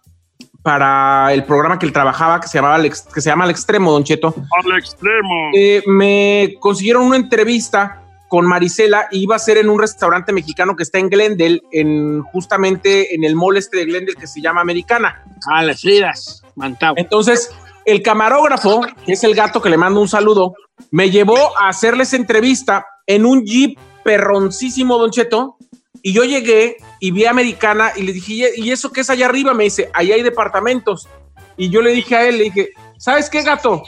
[0.61, 3.91] para el programa que él trabajaba, que se, llamaba Al que se llama Al Extremo,
[3.91, 4.33] Don Cheto,
[4.63, 5.51] Al extremo.
[5.53, 10.75] eh, me consiguieron una entrevista con Marisela y iba a ser en un restaurante mexicano
[10.75, 14.61] que está en Glendale, en, justamente en el mall este de Glendale que se llama
[14.61, 15.23] Americana.
[15.51, 16.95] A las Fridas, Mantau.
[16.97, 17.51] Entonces,
[17.85, 20.53] el camarógrafo, que es el gato que le mando un saludo,
[20.91, 25.57] me llevó a hacerles entrevista en un jeep perroncísimo, Don Cheto.
[26.01, 29.25] Y yo llegué y vi a Americana y le dije, ¿y eso qué es allá
[29.25, 29.53] arriba?
[29.53, 31.07] Me dice, ahí hay departamentos.
[31.55, 33.83] Y yo le dije a él, le dije, ¿sabes qué, gato?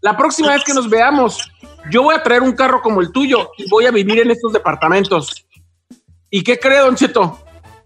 [0.00, 1.50] La próxima vez que nos veamos,
[1.90, 4.52] yo voy a traer un carro como el tuyo y voy a vivir en estos
[4.52, 5.46] departamentos.
[6.30, 7.38] ¿Y qué cree, Don Cheto?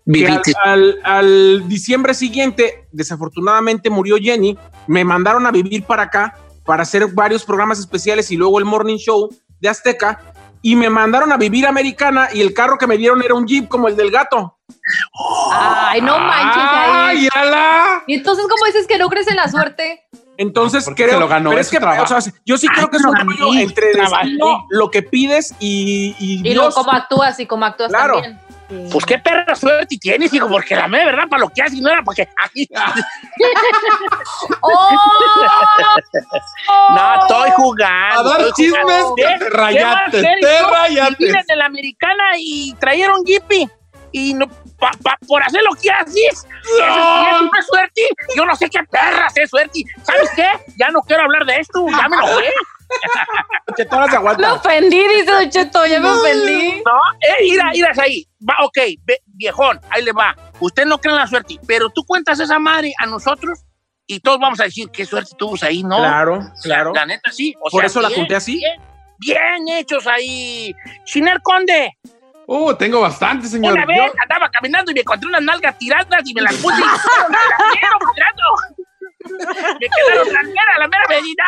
[0.07, 0.53] Al, Viviste.
[0.63, 7.07] al- al diciembre siguiente, desafortunadamente murió Jenny, me mandaron a vivir para acá para hacer
[7.09, 9.29] varios programas especiales y luego el Morning Show
[9.61, 10.21] de Azteca
[10.63, 13.47] y me mandaron a vivir a Americana y el carro que me dieron era un
[13.47, 14.59] Jeep como el del gato.
[15.53, 16.63] Ay, no manches.
[16.67, 18.03] ¡Ay, ala!
[18.07, 20.05] Y entonces, ¿cómo dices que no crees en la suerte?
[20.37, 22.97] Entonces creo se lo ganó, pero es que o sea, yo sí creo Ay, que
[22.97, 26.75] es un rollo entre destino, lo que pides y, y Y luego Dios.
[26.75, 28.15] cómo actúas y cómo actúas Claro.
[28.15, 28.41] también.
[28.91, 31.91] Pues qué perra suerte tienes, hijo, porque la mera verdad para lo que haces no
[31.91, 32.67] era porque aquí.
[36.95, 38.21] no, estoy jugando.
[38.21, 41.33] A dar chismes te ¿Qué rayaste, te rayaste.
[41.49, 43.69] En la americana y trajeron Jeepy.
[44.13, 44.47] Y no,
[44.79, 46.47] pa- pa- por hacer lo que haces, eso
[46.77, 48.03] sí es suerte.
[48.37, 49.83] Yo no sé qué perras es suerte.
[50.05, 50.47] ¿Sabes qué?
[50.79, 52.49] Ya no quiero hablar de esto, ya me enojé.
[53.77, 54.53] Cheto, se Me aguanta.
[54.55, 56.83] ofendí, dice Cheto, ya me ofendí.
[56.85, 58.27] No, eh, mira, mira ahí.
[58.49, 60.37] Va, ok, ve- viejón, ahí le va.
[60.61, 63.61] Usted no cree en la suerte, pero tú cuentas esa madre a nosotros
[64.07, 65.97] y todos vamos a decir qué suerte tuvo ahí, ¿no?
[65.97, 66.93] Claro, claro.
[66.95, 67.55] La neta sí.
[67.61, 68.57] O Por sea, eso la bien, conté así.
[68.59, 68.81] Bien,
[69.19, 70.75] bien hechos ahí.
[71.05, 71.97] Chiner Conde,
[72.47, 73.73] Uh, tengo bastante, señor.
[73.73, 76.77] una vez Yo- andaba caminando y me encontré unas nalgas tiradas y me las puse
[76.77, 78.43] y me quedaron tirando.
[79.25, 81.45] Me quedaron las meras, la mera medida.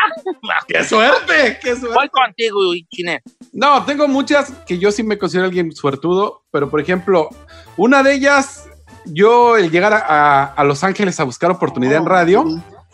[0.68, 1.58] ¡Qué suerte!
[1.62, 1.94] ¡Qué suerte!
[1.94, 2.58] Voy contigo,
[2.90, 3.22] Chiner.
[3.52, 7.28] No, tengo muchas que yo sí me considero alguien suertudo, pero por ejemplo,
[7.76, 8.68] una de ellas,
[9.06, 12.44] yo el llegar a, a- a Los Ángeles a buscar oportunidad en radio,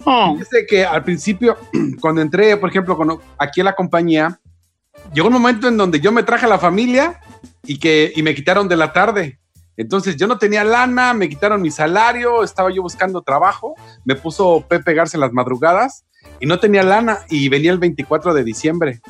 [0.05, 0.33] Oh.
[0.35, 1.57] fíjese que al principio,
[2.01, 4.40] cuando entré, por ejemplo, cuando- aquí a la compañía,
[5.14, 7.21] llegó un momento en donde yo me traje a la familia
[7.64, 9.38] y que y me quitaron de la tarde.
[9.77, 14.65] Entonces yo no tenía lana, me quitaron mi salario, estaba yo buscando trabajo, me puso
[14.69, 16.05] Pepe Garza en las madrugadas
[16.41, 19.01] y no tenía lana y venía el 24 de diciembre.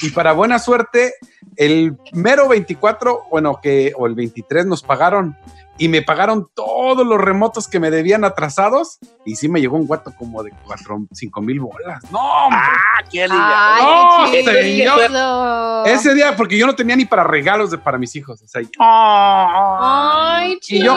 [0.00, 1.14] Y para buena suerte,
[1.56, 5.36] el mero 24, bueno, que, o el 23 nos pagaron
[5.78, 9.86] y me pagaron todos los remotos que me debían atrasados y sí me llegó un
[9.86, 12.02] guato como de 4, 5 mil bolas.
[12.10, 12.60] No, hombre.
[12.60, 15.88] Ah, qué Ay, No, señor.
[15.88, 18.42] Ese día, porque yo no tenía ni para regalos de, para mis hijos.
[18.42, 20.96] O sea, Ay, Y yo-.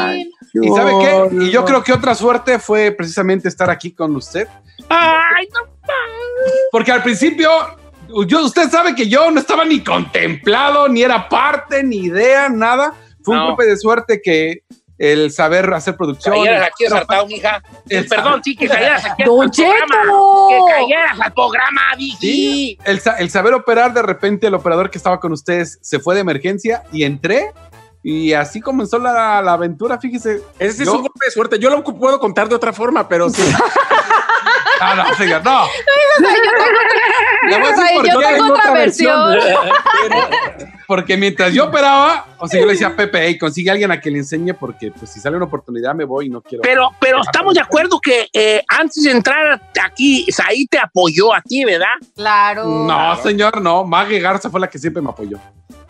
[0.54, 1.46] ¿Y sabe qué?
[1.46, 4.48] Y yo creo que otra suerte fue precisamente estar aquí con usted.
[4.90, 5.72] Ay, no.
[6.72, 7.50] Porque al principio,
[8.28, 12.94] yo, usted sabe que yo no estaba ni contemplado, ni era parte, ni idea, nada.
[13.24, 13.48] Fue un No.
[13.48, 14.64] golpe de suerte que
[14.98, 16.36] el saber hacer producción.
[16.36, 17.64] Cayeras aquí ensartado, mija.
[17.90, 20.04] El- Perdón, sí, que cayeras aquí Don al programa.
[20.04, 20.48] Cheto.
[20.50, 22.18] Que cayeras al programa, dije.
[22.20, 26.14] Sí, el, el saber operar, de repente el operador que estaba con ustedes se fue
[26.16, 27.52] de emergencia y entré.
[28.04, 30.42] Y así comenzó la, la aventura, fíjese.
[30.60, 31.60] Ese es Yo- un golpe de suerte.
[31.60, 33.42] Yo lo puedo contar de otra forma, pero sí.
[34.84, 35.62] Ah, no, señor, no.
[37.50, 39.38] Le voy a decir Ay, por yo tengo otra versión.
[40.92, 43.92] Porque mientras yo operaba, o sea, yo le decía a Pepe, hey, consigue a alguien
[43.92, 46.64] a que le enseñe, porque pues si sale una oportunidad me voy y no quiero.
[46.64, 51.42] Pero, pero estamos de acuerdo que eh, antes de entrar aquí, Saí te apoyó a
[51.42, 51.86] ti, ¿verdad?
[52.14, 52.66] Claro.
[52.66, 53.86] No, señor, no.
[53.86, 55.40] Maggie Garza fue la que siempre me apoyó.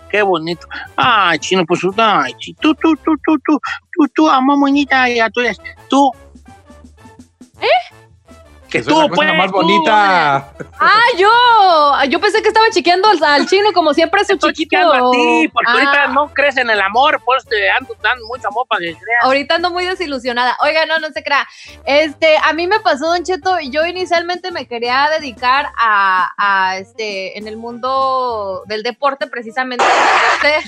[0.08, 0.68] Qué bonito.
[0.96, 3.60] Ay, chino, pues ay, tú, tú, tú, tú, tú,
[3.92, 5.58] tú, tú, amor, moñita, ya tú eres,
[5.90, 6.12] tú.
[7.60, 7.96] ¿Eh?
[8.72, 10.54] Que la tú, cosa pues, más tú, bonita.
[10.80, 11.30] Ah, yo.
[12.10, 14.78] Yo pensé que estaba chiqueando al, al chino como siempre su Estoy chiquito.
[14.82, 18.26] chiqueando a ti, porque Ah, ahorita no crees en el amor, pues te ando dando
[18.28, 19.24] mucho amor para que creas.
[19.24, 20.58] Ahorita ando muy desilusionada.
[20.64, 21.48] Oiga, no, no se crea.
[21.86, 27.38] Este, a mí me pasó, Don Cheto, yo inicialmente me quería dedicar a, a, este,
[27.38, 29.84] en el mundo del deporte, precisamente.
[29.84, 30.62] boxeo.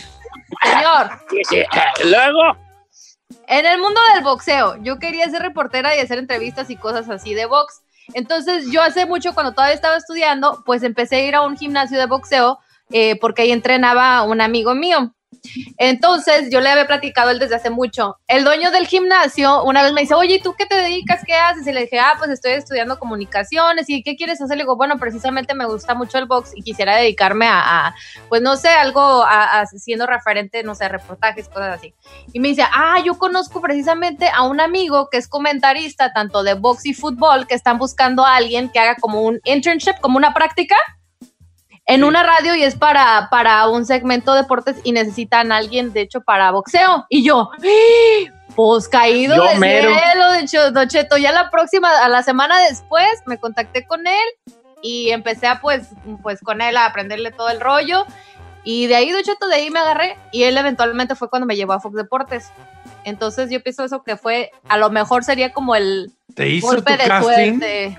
[0.61, 1.63] Señor, Sí, sí.
[2.09, 2.57] Luego,
[3.47, 7.33] en el mundo del boxeo, yo quería ser reportera y hacer entrevistas y cosas así
[7.33, 7.81] de box.
[8.13, 11.97] Entonces, yo hace mucho, cuando todavía estaba estudiando, pues empecé a ir a un gimnasio
[11.97, 15.13] de boxeo eh, porque ahí entrenaba un amigo mío.
[15.77, 18.17] Entonces, yo le había platicado él desde hace mucho.
[18.27, 21.21] El dueño del gimnasio una vez me dice, oye, ¿y tú qué te dedicas?
[21.25, 21.65] ¿Qué haces?
[21.67, 23.89] Y le dije, ah, pues estoy estudiando comunicaciones.
[23.89, 24.57] ¿Y qué quieres hacer?
[24.57, 27.95] Le digo, bueno, precisamente me gusta mucho el box y quisiera dedicarme a, a,
[28.29, 31.93] pues no sé, algo a- a- siendo referente, no sé, reportajes, cosas así.
[32.33, 36.53] Y me dice, ah, yo conozco precisamente a un amigo que es comentarista tanto de
[36.53, 40.33] box y fútbol, que están buscando a alguien que haga como un internship, como una
[40.33, 40.75] práctica
[41.85, 45.91] en una radio y es para, para un segmento de deportes y necesitan a alguien,
[45.93, 47.05] de hecho, para boxeo.
[47.09, 48.31] Y yo, ¡ah!
[48.55, 49.89] pues caído Yo del mero.
[49.93, 51.17] cielo, de hecho, Don Cheto.
[51.17, 55.89] Ya la próxima, a la semana después, me contacté con él y empecé a, pues,
[56.21, 58.05] pues con él a aprenderle todo el rollo.
[58.63, 61.55] Y de ahí, Don Cheto, de ahí me agarré y él eventualmente fue cuando me
[61.55, 62.51] llevó a Fox Deportes.
[63.03, 66.93] Entonces yo pienso eso que fue, a lo mejor sería como el ¿Te hizo golpe
[66.95, 67.59] tu de casting?
[67.59, 67.97] suerte.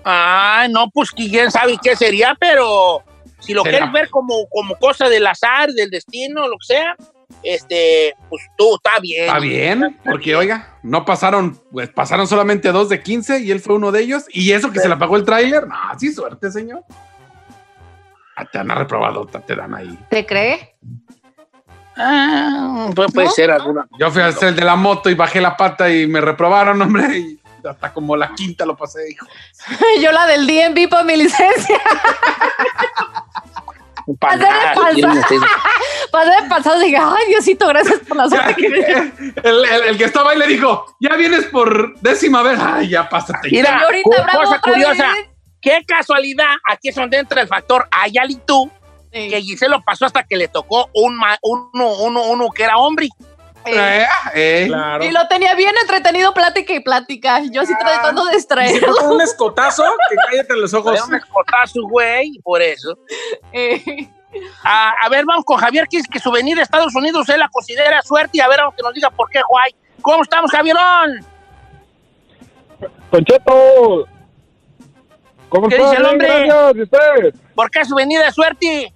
[0.06, 3.04] Ah, no, pues quién sabe qué sería, pero
[3.40, 6.96] si lo quieres ver como, como cosa del azar, del destino, lo que sea,
[7.42, 9.26] este, pues tú, está bien.
[9.26, 13.76] Está bien, porque oiga, no pasaron, pues pasaron solamente dos de 15 y él fue
[13.76, 14.26] uno de ellos.
[14.30, 16.84] Y eso que se le apagó el tráiler, no, sí, suerte, señor.
[18.36, 19.98] Ah, te han reprobado, te dan ahí.
[20.10, 20.76] ¿Te cree?
[21.96, 23.34] Ah, puede, puede ¿No?
[23.34, 23.88] ser alguna.
[24.00, 26.82] Yo fui a hacer el de la moto y bajé la pata y me reprobaron,
[26.82, 27.18] hombre.
[27.20, 29.26] Y hasta como la quinta lo pasé, hijo.
[30.02, 31.80] Yo la del DMV para mi licencia.
[34.20, 34.94] Pa' Hacer nada, el falso.
[34.96, 35.46] tienes eso.
[36.12, 38.94] Pasé de pasado y dije, ay, Diosito, gracias por la suerte que me diste".
[39.44, 42.60] El, el- el que estaba ahí le dijo, ya vienes por décima vez.
[42.62, 43.50] Ay, ya pásate.
[43.52, 45.08] Mira, Bravo, cosa curiosa.
[45.14, 45.30] vez.
[45.62, 48.70] Qué casualidad, aquí es donde entra el factor Ayali tú,
[49.14, 49.30] Sí.
[49.30, 52.78] que Giselle lo pasó hasta que le tocó un ma- uno, uno, uno que era
[52.78, 53.08] hombre.
[53.66, 54.66] Eh.
[54.68, 55.04] Claro.
[55.04, 57.42] Y lo tenía bien entretenido, plática y plática.
[57.52, 58.38] Yo así tratando de
[58.82, 60.94] con un escotazo que cállate los ojos.
[60.96, 62.98] Era un escotazo, güey, por eso.
[63.52, 64.10] Eh,
[64.64, 67.40] A, a ver, vamos con Javier, que dice que su venida a Estados Unidos él
[67.40, 68.32] la considera suerte.
[68.38, 69.76] Y a ver, que nos diga por qué, Juay.
[70.02, 71.26] ¿Cómo estamos, Javierón?
[73.12, 74.08] Concheto,
[75.50, 75.90] ¿cómo ¿Qué está?
[75.90, 76.28] dice el hombre?
[76.28, 77.36] Gracias, ¿y usted?
[77.54, 78.92] ¿Por qué su venida es suerte?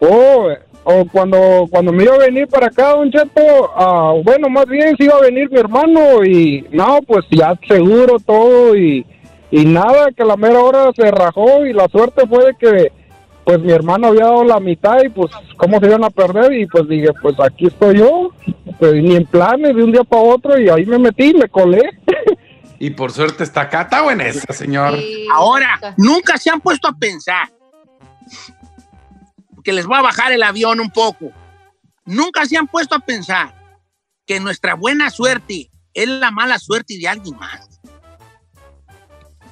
[0.00, 0.50] Oh,
[0.84, 4.96] oh, cuando, cuando me iba a venir para acá, Don Cheto, ah, bueno, más bien
[4.96, 9.04] se iba a venir mi hermano y no, pues ya seguro todo y,
[9.50, 12.92] y nada, que la mera hora se rajó y la suerte fue de que
[13.44, 16.66] pues mi hermano había dado la mitad y pues cómo se iban a perder y
[16.66, 18.30] pues dije, pues aquí estoy yo,
[18.78, 21.82] pues ni en planes de un día para otro y ahí me metí, me colé.
[22.78, 23.82] Y por suerte está acá.
[23.82, 24.94] Está buena esa, señor.
[24.96, 27.48] y- Ahora, nunca se han puesto a pensar
[29.62, 31.32] que les voy a bajar el avión un poco.
[32.04, 33.54] Nunca se han puesto a pensar
[34.26, 37.80] que nuestra buena suerte es la mala suerte de alguien más.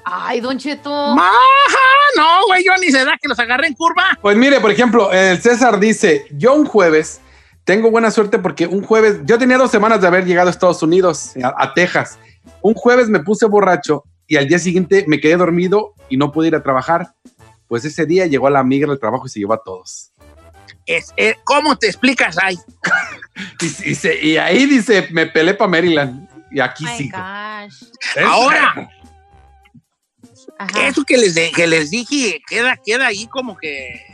[0.05, 0.93] Ay, Don Cheto.
[0.93, 1.79] Ajá,
[2.17, 4.19] no, güey, yo ni se da que los agarré en curva.
[4.21, 7.21] Pues mire, por ejemplo, el César dice, yo un jueves
[7.65, 10.83] tengo buena suerte porque un jueves, yo tenía dos semanas de haber llegado a Estados
[10.83, 12.19] Unidos, a, a Texas.
[12.63, 16.49] Un jueves me puse borracho y al día siguiente me quedé dormido y no pude
[16.49, 17.13] ir a trabajar.
[17.71, 20.11] Pues ese día llegó la migra del trabajo y se llevó a todos.
[20.87, 22.59] Es, eh, ¿Cómo te explicas ahí?
[23.61, 26.85] Y, y se- y ahí dice, me pelé para Maryland y aquí.
[26.87, 27.13] Es-
[28.27, 28.91] Ahora,
[30.59, 30.87] Ajá.
[30.89, 34.05] eso que les, de- que les dije queda, queda ahí como que...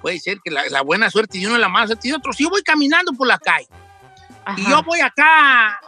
[0.00, 2.32] Puede ser que la, la buena suerte de uno es la mala suerte de otro.
[2.32, 3.68] Si yo voy caminando por la calle
[4.44, 4.58] Ajá.
[4.60, 5.80] y yo voy acá,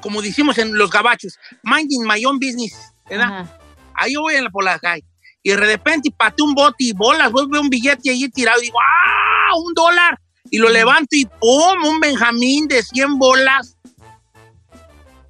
[0.00, 3.40] como decimos en los gabachos, minding my own business, ¿verdad?
[3.40, 3.58] Ajá.
[4.00, 5.04] Ahí yo voy en la- por la calle
[5.42, 8.64] y de repente pateo un bote y bolas, voy veo un billete allí tirado y
[8.66, 9.54] digo, ¡ah!
[9.56, 10.18] Un dólar.
[10.50, 11.84] Y lo levanto y ¡pum!
[11.84, 13.76] Un Benjamín de 100 bolas.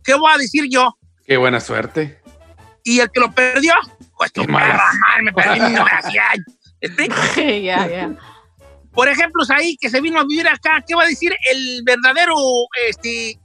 [0.02, 0.96] ¿Qué voy a decir yo?
[1.24, 2.20] Qué buena suerte.
[2.82, 3.74] Y el que lo perdió,
[4.16, 5.74] pues madre, me perdí mi.
[6.80, 7.14] ¿Explico?
[7.36, 8.10] ya, ya.
[8.92, 12.34] Por ejemplo, ahí que se vino a vivir acá, ¿qué va a decir el verdadero
[12.88, 13.38] este,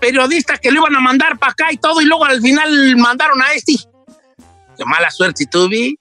[0.00, 3.40] periodista que lo iban a mandar para acá y todo, y luego al final mandaron
[3.42, 3.74] a este?
[4.78, 5.96] Qué mala suerte tuve.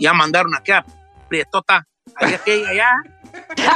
[0.00, 2.90] Ya mandaron acá a Prietota, allá, aquella, allá.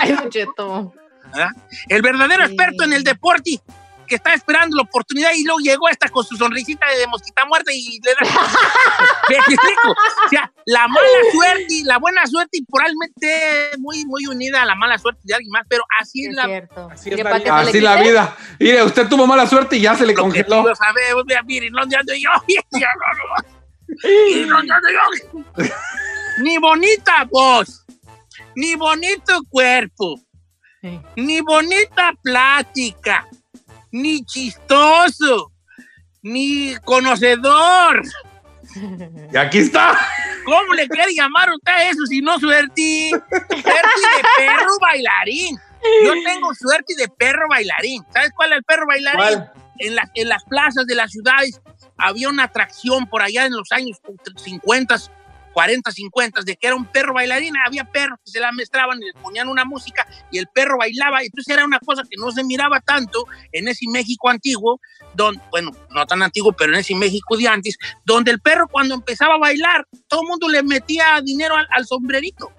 [0.00, 0.92] Ay, Don Cheto.
[1.32, 1.50] ¿verdad?
[1.88, 2.52] El verdadero Sí.
[2.54, 3.60] experto en el deporte
[4.06, 7.70] que está esperando la oportunidad y luego llegó esta con su sonrisita de mosquita muerta
[7.74, 8.18] y le da.
[9.28, 9.90] ¿Me explico?
[9.90, 14.74] O sea, la mala suerte y la buena suerte probablemente muy, muy unida a la
[14.74, 16.44] mala suerte de alguien más, pero así es Es la.
[16.46, 16.88] cierto.
[16.90, 17.56] Así es ¿Que la que vida.
[17.58, 18.36] Así la vida.
[18.58, 20.64] Mire, usted tuvo mala suerte y ya se le Lo que congeló.
[20.64, 22.30] tú sabemos, mira, miren, ¿dónde ando yo?
[26.42, 27.84] Ni bonita voz,
[28.54, 30.20] ni bonito cuerpo,
[30.80, 31.00] Sí.
[31.16, 33.26] ni bonita plática,
[33.90, 35.52] ni chistoso,
[36.22, 38.02] ni conocedor.
[39.32, 39.98] Y aquí está.
[40.44, 43.10] ¿Cómo le quiere llamar usted a eso si no suerte?
[43.10, 45.56] Suerte de perro bailarín.
[46.04, 48.04] Yo tengo suerte de perro bailarín.
[48.12, 49.18] ¿Sabes cuál es el perro bailarín?
[49.38, 49.52] ¿Cuál?
[49.78, 51.58] En, la- en las plazas de las ciudades
[51.98, 53.98] había una atracción por allá en los años
[54.36, 54.96] 50
[55.58, 57.54] 40, 50, de que era un perro bailarín.
[57.66, 61.20] Había perros que se la amestraban y les ponían una música y el perro bailaba.
[61.22, 64.80] Entonces era una cosa que no se miraba tanto en ese México antiguo,
[65.14, 68.94] donde, bueno, no tan antiguo, pero en ese México de antes, donde el perro cuando
[68.94, 72.52] empezaba a bailar, todo el mundo le metía dinero al, al sombrerito.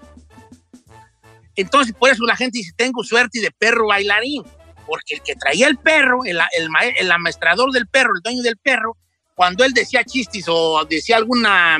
[1.56, 4.44] Entonces, por eso la gente dice, tengo suerte de perro bailarín,
[4.86, 8.58] porque el que traía el perro, el, el, el amestrador del perro, el dueño del
[8.58, 8.98] perro,
[9.40, 11.78] cuando él decía chistes o decía alguna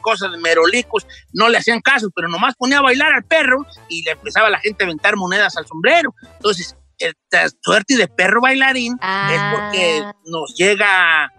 [0.00, 4.04] cosa de merolicos, no le hacían caso, pero nomás ponía a bailar al perro y
[4.04, 6.14] le empezaba la gente a aventar monedas al sombrero.
[6.34, 11.32] Entonces, el, la suerte de perro bailarín es porque nos llega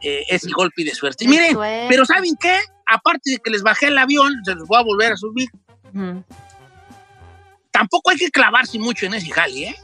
[0.00, 1.26] eh, ese golpe de suerte.
[1.26, 1.58] Y miren,
[1.90, 2.58] pero ¿saben qué?
[2.86, 5.50] Aparte de que les bajé el avión, se los voy a volver a subir.
[7.70, 9.76] Tampoco hay que clavarse mucho en ese jali, ¿eh?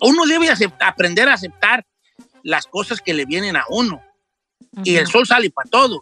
[0.00, 0.48] Uno debe
[0.80, 1.86] aprender a aceptar
[2.42, 4.02] las cosas que le vienen a uno.
[4.84, 6.00] Y el sol sale para todos.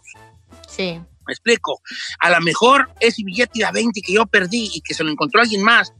[0.67, 0.99] Sí.
[1.27, 1.81] Me explico.
[2.19, 5.11] A lo mejor ese billete de a 20 que yo perdí y que se lo
[5.11, 5.93] encontró alguien más,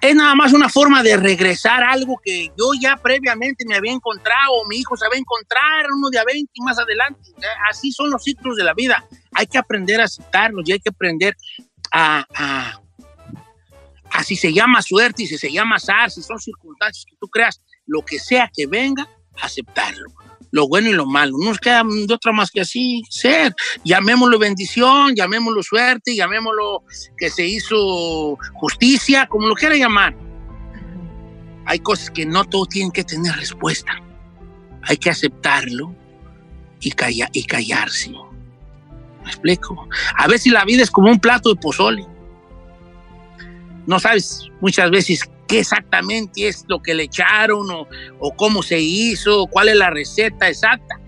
[0.00, 4.52] es nada más una forma de regresar algo que yo ya previamente me había encontrado,
[4.52, 7.20] o mi hijo se había encontrar, uno de a 20 y más adelante.
[7.38, 9.06] Ya, Así son los ciclos de la vida.
[9.32, 11.34] Hay que aprender a aceptarlos y hay que aprender
[11.90, 12.80] a, a,
[14.10, 17.28] a si se llama suerte y si se llama azar, si son circunstancias que tú
[17.28, 19.08] creas, lo que sea que venga,
[19.40, 20.10] aceptarlo.
[20.54, 21.36] Lo bueno y lo malo.
[21.36, 23.52] No nos queda de otra más que así ser.
[23.84, 26.84] Llamémoslo bendición, llamémoslo suerte, llamémoslo
[27.18, 30.14] que se hizo justicia, como lo quiera llamar.
[31.66, 34.00] Hay cosas que no todo tienen que tener respuesta.
[34.82, 35.92] Hay que aceptarlo
[36.78, 38.10] y, calla- y callarse.
[38.10, 39.88] ¿Me explico?
[40.16, 42.06] A veces la vida es como un plato de pozole.
[43.88, 49.46] No sabes muchas veces qué exactamente es lo que le echaron o, cómo se hizo,
[49.46, 51.00] cuál es la receta exacta.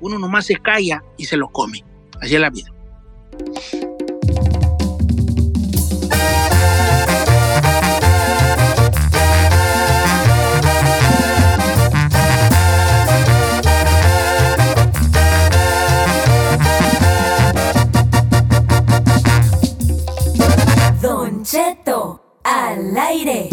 [0.00, 1.84] Uno nomás se calla y se lo come.
[2.20, 2.72] Así es la vida.
[22.98, 23.48] Al aire.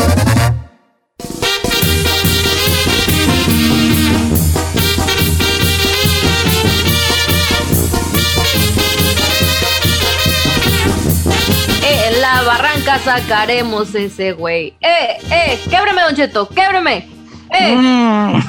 [11.84, 14.74] En la barranca sacaremos ese güey.
[14.82, 15.60] ¡Eh, eh!
[15.70, 16.50] ¡Québreme, Don Cheto!
[16.50, 17.10] ¡Québreme!
[17.50, 17.76] ¡Eh!
[17.76, 18.39] Mm.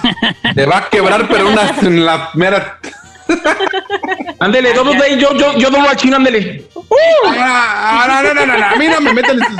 [0.54, 2.78] Te va a quebrar, pero una en la mera.
[4.38, 6.64] Ándele, Day, yo, yo, yo doblo al chino, ándele.
[7.38, 9.40] Ah, no, no, no, no, no, a mí no me meten.
[9.40, 9.56] esos-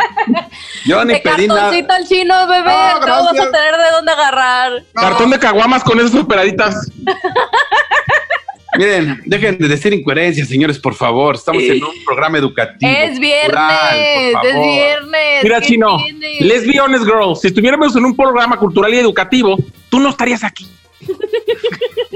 [0.84, 1.62] Yo ni De pedí nada.
[1.62, 2.70] cartoncito al chino, bebé.
[2.72, 4.82] No, No, vas a tener de dónde agarrar.
[4.94, 6.90] Cartón de caguamas con esas operaditas.
[8.78, 11.36] Miren, dejen de decir incoherencias, señores, por favor.
[11.36, 12.92] Estamos en un programa educativo.
[12.92, 15.42] Es viernes, cultural, es viernes.
[15.44, 16.36] Mira, ¿qué chino, tiene?
[16.40, 17.34] let's be honest, girl.
[17.40, 19.56] Si estuviéramos en un programa cultural y educativo,
[19.88, 20.68] tú no estarías aquí.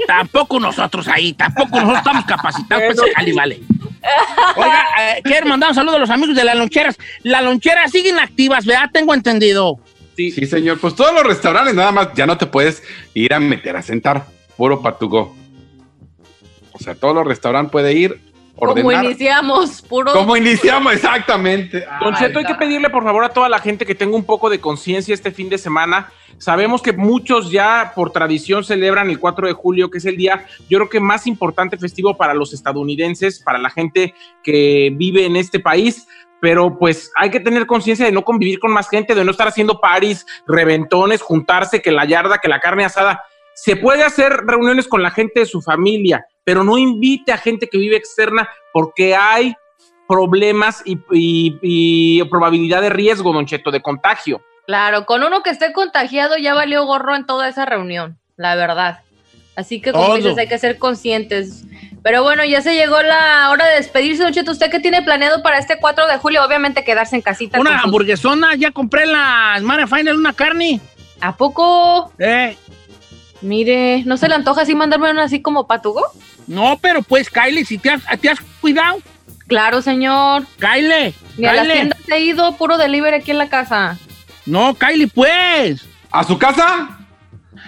[0.05, 3.59] Tampoco nosotros ahí, tampoco nosotros estamos capacitados para ese jali, vale.
[4.55, 4.85] Oiga,
[5.23, 6.97] eh, mandar un saludo a los amigos de las loncheras.
[7.23, 8.89] Las loncheras siguen activas, ¿verdad?
[8.91, 9.79] Tengo entendido.
[10.15, 10.79] Sí, señor.
[10.79, 12.83] Pues todos los restaurantes nada más ya no te puedes
[13.13, 14.25] ir a meter a sentar.
[14.57, 15.35] Puro patugó.
[16.73, 18.19] O sea, todos los restaurantes puede ir,
[18.61, 20.13] Como iniciamos, puro.
[20.13, 20.93] ¿Cómo iniciamos?
[20.93, 21.83] Exactamente.
[21.99, 24.51] Don Cheto, hay que pedirle por favor a toda la gente que tenga un poco
[24.51, 26.11] de conciencia este fin de semana.
[26.37, 30.45] Sabemos que muchos ya por tradición celebran el 4 de julio, que es el día,
[30.69, 35.35] yo creo que más importante festivo para los estadounidenses, para la gente que vive en
[35.37, 36.07] este país.
[36.39, 39.47] Pero pues hay que tener conciencia de no convivir con más gente, de no estar
[39.47, 43.23] haciendo paris, reventones, juntarse, que la yarda, que la carne asada.
[43.53, 47.67] Se puede hacer reuniones con la gente de su familia, pero no invite a gente
[47.67, 49.53] que vive externa porque hay
[50.07, 54.41] problemas y, y- y probabilidad de riesgo, Don Cheto, de contagio.
[54.67, 58.99] Claro, con uno que esté contagiado ya valió gorro en toda esa reunión, la verdad.
[59.55, 61.63] Así que como dices, hay que ser conscientes.
[62.03, 64.51] Pero bueno, ya se llegó la hora de despedirse, Don Cheto.
[64.51, 66.43] ¿Usted qué tiene planeado para este 4 de julio?
[66.43, 67.59] Obviamente quedarse en casita.
[67.59, 70.79] Una sus- hamburguesona, ya compré la Smart Final una carne.
[71.19, 72.11] ¿A poco?
[72.17, 72.57] Eh,
[73.41, 76.03] Mire, ¿no se le antoja así mandarme una así como patugo?
[76.51, 78.97] No, pero pues, Kylie, si te has, te has cuidado,
[79.47, 80.45] Claro, señor.
[80.59, 81.73] Kylie, Ni a las Kylie.
[81.73, 83.97] tiendas he ido, puro delivery aquí en la casa.
[84.45, 85.85] No, Kylie, pues.
[86.09, 86.97] ¿A su casa?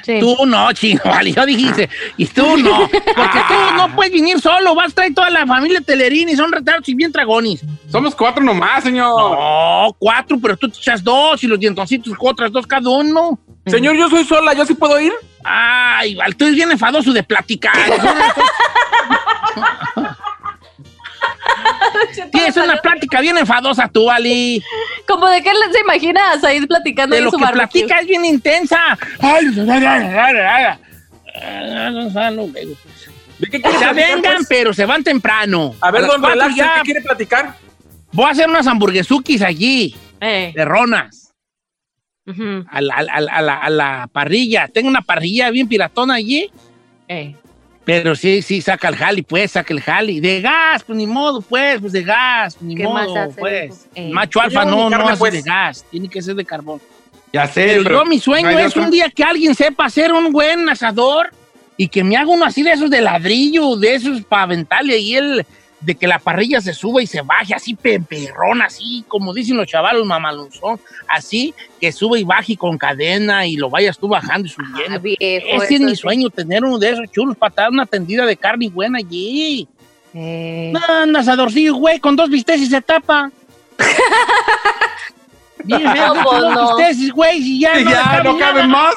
[0.06, 0.18] Sí.
[0.20, 1.90] Tú no, chino, vale, yo dijiste.
[2.18, 2.88] Y tú no.
[2.90, 4.76] Porque tú no puedes venir solo.
[4.76, 6.36] Vas a traer toda la familia Telerini.
[6.36, 7.62] Son retardos y bien dragones.
[7.90, 9.32] Somos cuatro nomás, señor.
[9.32, 13.38] No, cuatro, pero tú te echas dos y los dientoncitos otras dos cada uno.
[13.66, 15.14] Señor, yo soy sola, ¿yo sí puedo ir?
[15.44, 17.74] Ay, vale, tú eres bien enfadoso de platicar.
[22.32, 24.62] Tienes una plática bien enfadosa tú, Ali.
[25.08, 27.82] Como de qué se imagina a Said platicando De de lo su que barbecue.
[27.86, 28.98] platica es bien intensa.
[29.22, 29.46] Ay,
[33.40, 34.48] ¿De qué Que quieres se platicar, vengan, pues?
[34.50, 35.76] pero se van temprano.
[35.82, 36.74] A ver, las don Relax, ya.
[36.76, 37.56] ¿qué quiere platicar?
[38.12, 41.23] Voy a hacer unas hamburguesukis allí, Eh, de ronas,
[42.26, 44.68] a la, a la- a la- a la parrilla.
[44.68, 46.50] Tengo una parrilla bien piratona allí,
[47.08, 47.36] eh.
[47.84, 50.20] pero sí, sí, saca el jali, pues, saca el jali.
[50.22, 53.40] De gas, pues ni modo, pues, pues de gas, pues, ni ¿Qué más modo, hace,
[53.40, 53.88] pues.
[53.96, 54.10] eh?
[54.12, 55.34] Macho alfa Yo no, mi no carne, hace pues.
[55.34, 56.80] de gas, tiene que ser de carbón.
[57.34, 60.14] Ya sé, Pero, pero yo mi sueño no es un día que alguien sepa hacer
[60.14, 61.30] un buen asador
[61.76, 65.16] y que me haga uno así de esos de ladrillo, de esos para aventarle ahí
[65.16, 65.46] el,
[65.84, 69.68] de que la parrilla se suba y se baje así peperrón, así como dicen los
[69.68, 74.50] chavalos mamaluzón, así que sube y baje con cadena y lo vayas tú bajando y
[74.50, 74.96] subiendo.
[74.96, 75.98] Ah, viejo, Ese es mi sí.
[75.98, 79.68] sueño, tener uno de esos chulos para dar una tendida de carne buena allí.
[80.14, 83.32] Eh, No, un asadorcillo, güey, con dos bistecs y se tapa.
[85.66, 87.14] Bien, No, pues, no.
[87.16, 88.68] güey, y ya, no ya cabe no cabe nada.
[88.68, 88.96] más.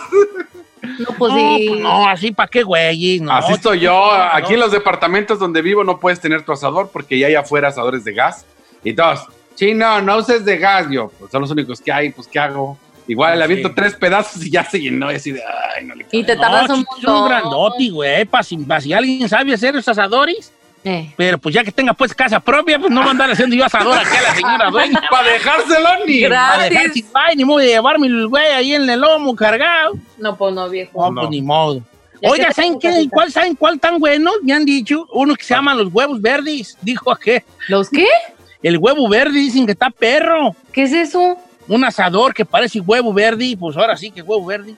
[0.98, 1.66] No, pues no, sí.
[1.68, 3.20] pues no, así para qué, güey.
[3.20, 3.90] No, Así estoy yo.
[3.92, 4.12] no.
[4.32, 7.68] Aquí en los departamentos donde vivo no puedes tener tu asador porque ya hay afuera
[7.68, 8.44] asadores de gas.
[8.84, 10.86] Y todos, sí, no, no uses de gas.
[10.90, 12.78] Yo, pues son los únicos que hay, pues ¿qué hago?
[13.08, 13.74] Igual le aviento Sí.
[13.76, 15.12] tres pedazos y ya se llenó.
[15.12, 15.40] Y así de,
[15.76, 17.28] ay, no le Y te No, tardas un chico, es un montón.
[17.28, 20.52] grandote, güey, para si, pa' si alguien sabe hacer esos asadores.
[20.88, 21.12] Eh.
[21.16, 23.64] Pero pues ya que tenga pues casa propia, pues no va a andar haciendo yo
[23.64, 25.02] asador aquí a la señora dueña.
[25.10, 26.20] Para dejárselo ni.
[26.20, 26.56] Gracias.
[26.56, 29.94] Para dejar sin ay, ni modo de llevarme el güey ahí en el lomo cargado.
[30.16, 30.92] No, pues no, viejo.
[30.94, 31.20] No, No.
[31.22, 31.82] pues ni modo.
[32.22, 33.08] Ya Oiga, ¿saben qué?
[33.10, 34.30] ¿Cuál saben cuál tan bueno?
[34.44, 35.08] Me han dicho.
[35.12, 36.78] Uno que se llama los huevos verdes.
[36.82, 37.42] Dijo aquel.
[37.66, 38.06] ¿Los qué?
[38.62, 40.54] El huevo verde dicen que está perro.
[40.72, 41.36] ¿Qué es eso?
[41.66, 43.56] Un asador que parece huevo verde.
[43.58, 44.76] Pues ahora sí que huevo verde.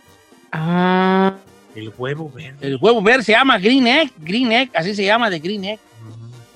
[0.51, 1.35] Ah.
[1.75, 2.57] El huevo verde.
[2.63, 4.11] El huevo verde se llama Green Egg.
[4.19, 5.79] Green Egg, así se llama de Green Egg.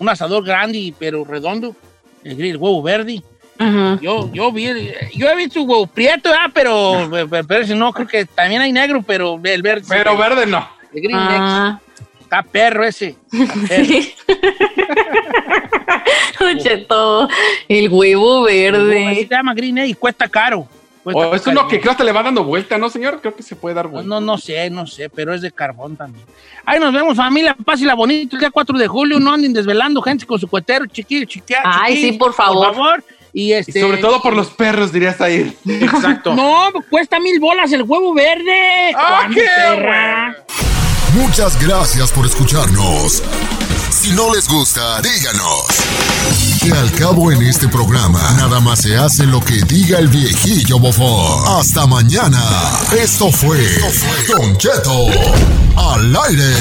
[0.03, 1.77] Un asador grande pero redondo.
[2.25, 3.23] El, el huevo verde.
[3.59, 3.99] Ajá.
[4.03, 7.93] Yo, yo vi, el- yo he visto huevo prieto, ah, pero, pero, pero ese no,
[7.93, 9.87] creo que también hay negro, pero el verde.
[9.89, 10.69] Pero verde no.
[10.93, 11.81] El Green Ah.
[12.21, 13.15] Está perro ese.
[13.33, 13.85] Está perro.
[13.85, 14.15] Sí.
[16.41, 17.29] Don Cheto,
[17.69, 19.15] el huevo verde.
[19.15, 20.67] se llama Green Egg y cuesta caro.
[21.03, 23.21] Cuesta O es uno que creo que le va dando vuelta, ¿no, señor?
[23.21, 24.09] Creo que se puede dar vuelta.
[24.09, 26.25] no, no sé, no sé, pero es de carbón también.
[26.65, 27.57] Ahí nos vemos, familia.
[27.65, 29.19] Pásela bonito el día 4 de julio.
[29.19, 31.61] No anden desvelando gente con su cuetero, chiquillo, chiquilla.
[31.65, 32.67] Ay, chiquillo, sí, por favor.
[32.69, 33.05] Por favor.
[33.35, 33.81] Y Y este.
[33.81, 35.57] sobre todo por los perros, dirías ahí.
[35.67, 36.35] Exacto.
[36.37, 38.93] No, cuesta mil bolas el huevo verde.
[38.95, 40.37] ¡Ah, ¿Cuándo, qué perra?
[41.15, 43.23] Muchas gracias por escucharnos.
[44.03, 45.63] Si no les gusta, díganos.
[46.61, 50.81] Que al cabo en este programa, nada más se hace lo que diga el viejillo
[50.81, 51.61] bofón.
[51.61, 52.43] Hasta mañana.
[53.01, 53.65] Esto fue
[54.27, 55.07] Don Cheto
[55.77, 56.53] al aire.